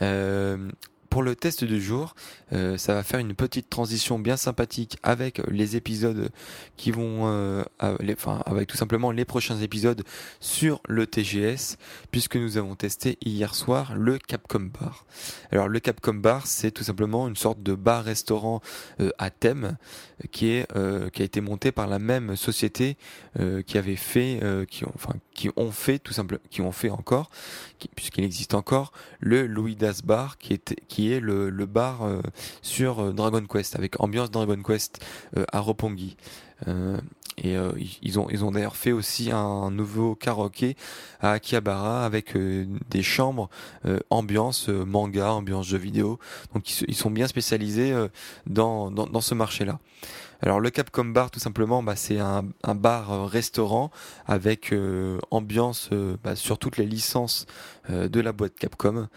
à 0.00 0.04
eux. 0.04 0.70
Pour 1.14 1.22
le 1.22 1.36
test 1.36 1.62
du 1.62 1.80
jour, 1.80 2.16
euh, 2.52 2.76
ça 2.76 2.92
va 2.92 3.04
faire 3.04 3.20
une 3.20 3.34
petite 3.34 3.70
transition 3.70 4.18
bien 4.18 4.36
sympathique 4.36 4.96
avec 5.04 5.40
les 5.46 5.76
épisodes 5.76 6.28
qui 6.76 6.90
vont, 6.90 7.28
euh, 7.28 7.62
enfin 8.10 8.42
avec 8.46 8.66
tout 8.66 8.76
simplement 8.76 9.12
les 9.12 9.24
prochains 9.24 9.60
épisodes 9.60 10.02
sur 10.40 10.80
le 10.88 11.06
TGS, 11.06 11.78
puisque 12.10 12.34
nous 12.34 12.58
avons 12.58 12.74
testé 12.74 13.16
hier 13.24 13.54
soir 13.54 13.94
le 13.94 14.18
Capcom 14.18 14.68
Bar. 14.80 15.06
Alors 15.52 15.68
le 15.68 15.78
Capcom 15.78 16.14
Bar, 16.14 16.48
c'est 16.48 16.72
tout 16.72 16.82
simplement 16.82 17.28
une 17.28 17.36
sorte 17.36 17.62
de 17.62 17.74
bar-restaurant 17.74 18.60
euh, 18.98 19.10
à 19.18 19.30
thème 19.30 19.76
qui 20.32 20.48
est 20.48 20.66
qui 21.12 21.22
a 21.22 21.24
été 21.24 21.40
monté 21.40 21.70
par 21.70 21.86
la 21.86 21.98
même 21.98 22.36
société 22.36 22.96
qui 23.66 23.78
avait 23.78 23.96
fait, 23.96 24.40
qui 24.70 24.84
ont, 24.84 24.92
enfin 24.94 25.14
qui 25.34 25.50
ont 25.56 25.70
fait 25.70 25.98
tout 25.98 26.12
simplement, 26.12 26.40
qui 26.50 26.60
ont 26.62 26.72
fait 26.72 26.88
encore, 26.88 27.30
puisqu'il 27.94 28.24
existe 28.24 28.54
encore 28.54 28.92
le 29.20 29.46
Louis 29.46 29.76
Das 29.76 30.02
Bar 30.02 30.38
qui 30.38 30.54
est 30.54 30.76
qui 30.88 31.03
le, 31.20 31.66
bar 31.66 32.02
euh, 32.02 32.20
sur 32.62 33.00
euh, 33.00 33.12
Dragon 33.12 33.44
Quest, 33.46 33.76
avec 33.76 34.00
ambiance 34.00 34.30
Dragon 34.30 34.60
Quest 34.62 35.04
euh, 35.36 35.44
à 35.52 35.60
Roppongi. 35.60 36.16
et 37.36 37.56
ils 38.02 38.18
ont 38.20 38.28
ils 38.30 38.44
ont 38.44 38.52
d'ailleurs 38.52 38.76
fait 38.76 38.92
aussi 38.92 39.32
un 39.32 39.70
nouveau 39.72 40.14
karaoké 40.14 40.76
à 41.20 41.32
Akihabara 41.32 42.06
avec 42.06 42.36
des 42.36 43.02
chambres 43.02 43.50
ambiance 44.08 44.68
manga, 44.68 45.32
ambiance 45.32 45.66
jeux 45.66 45.78
vidéo. 45.78 46.20
Donc 46.54 46.80
ils, 46.82 46.94
sont 46.94 47.10
bien 47.10 47.26
spécialisés 47.26 47.92
dans, 48.46 48.90
dans, 48.92 49.20
ce 49.20 49.34
marché-là. 49.34 49.80
Alors 50.42 50.60
le 50.60 50.70
Capcom 50.70 51.06
Bar, 51.06 51.32
tout 51.32 51.40
simplement, 51.40 51.82
bah, 51.82 51.96
c'est 51.96 52.20
un, 52.20 52.44
un 52.62 52.74
bar-restaurant 52.76 53.90
avec 54.26 54.72
ambiance 55.32 55.90
bah, 56.22 56.36
sur 56.36 56.58
toutes 56.58 56.76
les 56.76 56.86
licences 56.86 57.46
de 57.90 58.20
la 58.20 58.32
boîte 58.32 58.54
Capcom. 58.54 59.08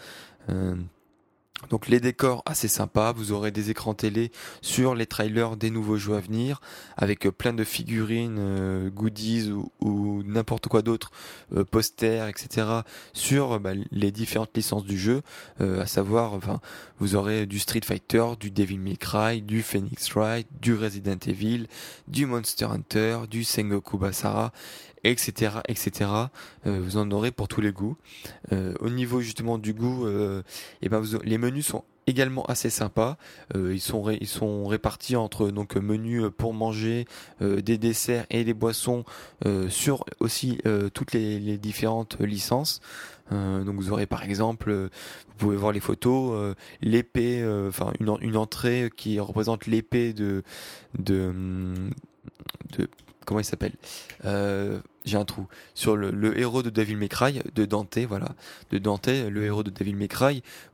Donc 1.70 1.88
les 1.88 2.00
décors 2.00 2.44
assez 2.46 2.68
sympas, 2.68 3.12
vous 3.12 3.32
aurez 3.32 3.52
des 3.52 3.72
écrans 3.72 3.94
télé 3.94 4.32
sur 4.62 4.96
les 4.96 5.06
trailers 5.06 5.58
des 5.58 5.70
nouveaux 5.70 5.98
jeux 5.98 6.16
à 6.16 6.20
venir, 6.20 6.62
avec 6.96 7.26
euh, 7.26 7.32
plein 7.32 7.54
de 7.54 7.64
figurines, 7.64 8.38
euh, 8.40 8.90
goodies 8.90 9.52
ou, 9.82 10.24
n'importe 10.24 10.68
quoi 10.68 10.82
d'autre, 10.82 11.12
euh, 11.56 11.64
posters, 11.64 12.28
etc. 12.28 12.68
sur 13.14 13.60
bah, 13.60 13.72
les 13.92 14.12
différentes 14.12 14.56
licences 14.56 14.86
du 14.86 14.98
jeu, 14.98 15.22
à 15.60 15.86
savoir, 15.86 16.34
enfin, 16.34 16.60
vous 17.00 17.16
aurez 17.16 17.46
du 17.46 17.60
Street 17.60 17.82
Fighter, 17.84 18.24
du 18.40 18.52
Devil 18.52 18.80
May 18.80 18.98
Cry, 18.98 19.42
du 19.42 19.62
Phoenix 19.64 20.12
Wright, 20.14 20.48
du 20.62 20.76
Resident 20.76 21.20
Evil, 21.26 21.68
du 22.08 22.26
Monster 22.26 22.66
Hunter, 22.66 23.20
du 23.30 23.44
Sengoku 23.44 23.98
Basara, 23.98 24.52
etc., 25.04 25.58
etc. 25.68 26.10
Euh, 26.66 26.80
vous 26.82 26.98
en 26.98 27.10
aurez 27.12 27.32
pour 27.32 27.48
tous 27.48 27.62
les 27.62 27.72
goûts. 27.72 27.98
Euh, 28.52 28.74
au 28.80 28.90
niveau 28.90 29.22
justement 29.22 29.58
du 29.58 29.74
goût, 29.74 30.06
euh, 30.06 30.44
et 30.82 30.90
ben 30.90 31.02
les 31.24 31.38
menus 31.38 31.68
sont 31.68 31.84
également 32.06 32.46
assez 32.46 32.70
sympas. 32.70 33.18
ils 33.54 33.82
sont 33.82 34.06
sont 34.24 34.66
répartis 34.66 35.18
entre 35.18 35.50
donc 35.50 35.76
menus 35.76 36.24
pour 36.38 36.54
manger, 36.54 37.06
des 37.42 37.78
desserts 37.78 38.26
et 38.30 38.46
des 38.46 38.54
boissons 38.54 39.04
sur 39.68 40.06
aussi 40.22 40.60
toutes 40.94 41.12
les, 41.12 41.58
différentes 41.58 42.18
licences. 42.22 42.80
donc 43.30 43.76
vous 43.76 43.92
aurez 43.92 44.06
par 44.06 44.24
exemple, 44.24 44.72
vous 44.72 45.36
pouvez 45.38 45.58
voir 45.58 45.74
les 45.74 45.82
photos, 45.82 46.56
l'épée, 46.82 47.46
enfin 47.68 47.92
une, 48.00 48.38
entrée 48.38 48.90
qui 48.96 49.20
représente 49.20 49.68
l'épée 49.68 50.14
de 50.14 50.44
comment 53.28 53.42
il 53.42 53.46
s'appelle 53.46 53.74
euh, 54.26 54.80
J'ai 55.08 55.18
un 55.18 55.24
trou. 55.24 55.48
Sur 55.74 55.96
le, 55.96 56.38
héros 56.38 56.64
de 56.64 56.70
Devil 56.70 56.98
May 56.98 57.08
de 57.56 57.64
Dante, 57.64 57.98
voilà, 58.00 58.36
de 58.72 58.78
Dante, 58.78 59.08
le 59.08 59.46
héros 59.46 59.64
de 59.64 59.70
Devil 59.70 59.96
May 59.96 60.10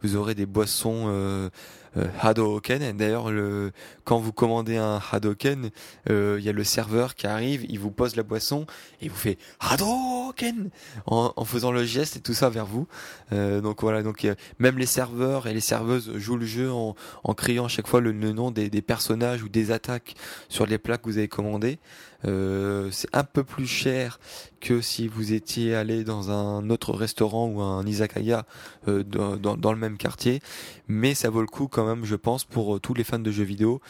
vous 0.02 0.16
aurez 0.16 0.34
des 0.34 0.48
boissons 0.48 1.06
euh, 1.08 1.50
euh, 1.98 2.08
Hadoken. 2.20 2.98
D'ailleurs, 2.98 3.30
le, 3.30 3.72
quand 4.04 4.18
vous 4.18 4.34
commandez 4.34 4.78
un 4.78 5.00
Hadoken, 5.12 5.70
euh, 6.10 6.38
il 6.40 6.46
y 6.46 6.50
a 6.50 6.52
le 6.52 6.64
serveur 6.64 7.14
qui 7.14 7.28
arrive, 7.28 7.66
il 7.70 7.80
vous 7.80 7.92
pose 7.92 8.16
la 8.16 8.24
boisson 8.24 8.66
et 9.02 9.06
il 9.06 9.10
vous 9.12 9.16
fait 9.16 9.38
Hadoken 9.60 10.72
en, 11.06 11.32
en 11.36 11.46
faisant 11.46 11.72
le 11.72 11.86
geste 11.86 12.16
et 12.16 12.22
tout 12.22 12.34
ça 12.34 12.50
vers 12.50 12.66
vous. 12.66 12.88
Euh, 13.32 13.62
donc 13.62 13.82
voilà, 13.82 14.02
donc 14.02 14.28
même 14.58 14.80
les 14.80 14.88
serveurs 14.88 15.46
et 15.46 15.54
les 15.54 15.62
serveuses 15.62 16.18
jouent 16.18 16.38
le 16.38 16.46
jeu 16.48 16.72
en, 16.72 16.96
en 17.24 17.34
criant 17.36 17.66
à 17.66 17.70
chaque 17.70 17.88
fois 17.88 18.02
le, 18.02 18.12
nom 18.12 18.50
des, 18.50 18.72
des, 18.72 18.82
personnages 18.82 19.44
ou 19.44 19.50
des 19.50 19.70
attaques 19.70 20.16
sur 20.50 20.66
les 20.66 20.80
plats 20.80 20.98
que 20.98 21.06
vous 21.06 21.20
avez 21.20 21.28
commandés. 21.28 21.78
Euh, 22.26 22.90
c'est 22.92 23.14
un 23.14 23.24
peu 23.24 23.44
plus 23.44 23.68
cher 23.68 24.20
que 24.60 24.82
si 24.82 25.08
vous 25.08 25.34
étiez 25.34 25.76
allé 25.76 26.04
dans 26.04 26.32
un 26.32 26.70
autre 26.70 26.94
restaurant 26.94 27.48
ou 27.48 27.62
un 27.62 27.86
izakaya 27.86 28.46
euh, 28.88 29.04
dans, 29.04 29.72
le 29.72 29.78
même 29.78 29.98
quartier. 29.98 30.42
Mais 30.88 31.14
ça 31.14 31.30
vaut 31.30 31.42
le 31.42 31.48
coup 31.48 31.68
quand 31.68 31.86
même, 31.86 32.06
je 32.06 32.16
pense, 32.16 32.44
pour 32.46 32.80
tous 32.80 32.94
les 32.94 33.04
fans 33.04 33.20
de 33.20 33.32
jeux 33.32 33.44
vidéo. 33.44 33.82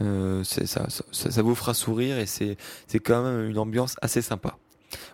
Euh, 0.00 0.44
ça, 0.44 1.42
vous 1.42 1.54
fera 1.54 1.74
sourire 1.74 2.18
et 2.18 2.26
c'est 2.26 2.56
quand 3.00 3.22
même 3.22 3.50
une 3.50 3.58
ambiance 3.58 3.96
assez 4.00 4.22
sympa. 4.22 4.56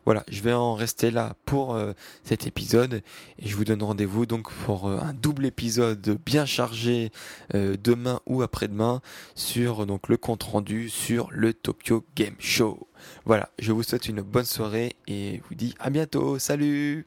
Voilà, 0.05 0.25
je 0.29 0.41
vais 0.43 0.53
en 0.53 0.75
rester 0.75 1.11
là 1.11 1.35
pour 1.45 1.75
euh, 1.75 1.93
cet 2.25 2.47
épisode 2.47 3.03
et 3.39 3.49
je 3.49 3.57
vous 3.57 3.65
donne 3.65 3.83
rendez-vous 3.83 4.27
donc 4.27 4.51
pour 4.65 4.89
euh, 4.89 4.99
un 5.01 5.13
double 5.13 5.47
épisode 5.47 6.19
bien 6.25 6.47
chargé 6.47 7.11
euh, 7.55 7.77
demain 7.83 8.21
ou 8.27 8.43
après-demain 8.43 9.01
sur 9.35 9.87
donc 9.87 10.09
le 10.09 10.17
compte 10.17 10.43
rendu 10.43 10.89
sur 10.89 11.29
le 11.31 11.53
Tokyo 11.53 12.05
Game 12.17 12.37
Show. 12.39 12.89
Voilà, 13.25 13.51
je 13.59 13.73
vous 13.73 13.83
souhaite 13.83 14.09
une 14.09 14.23
bonne 14.23 14.45
soirée 14.45 14.97
et 15.07 15.43
vous 15.49 15.55
dis 15.55 15.75
à 15.79 15.91
bientôt. 15.91 16.39
Salut 16.39 17.07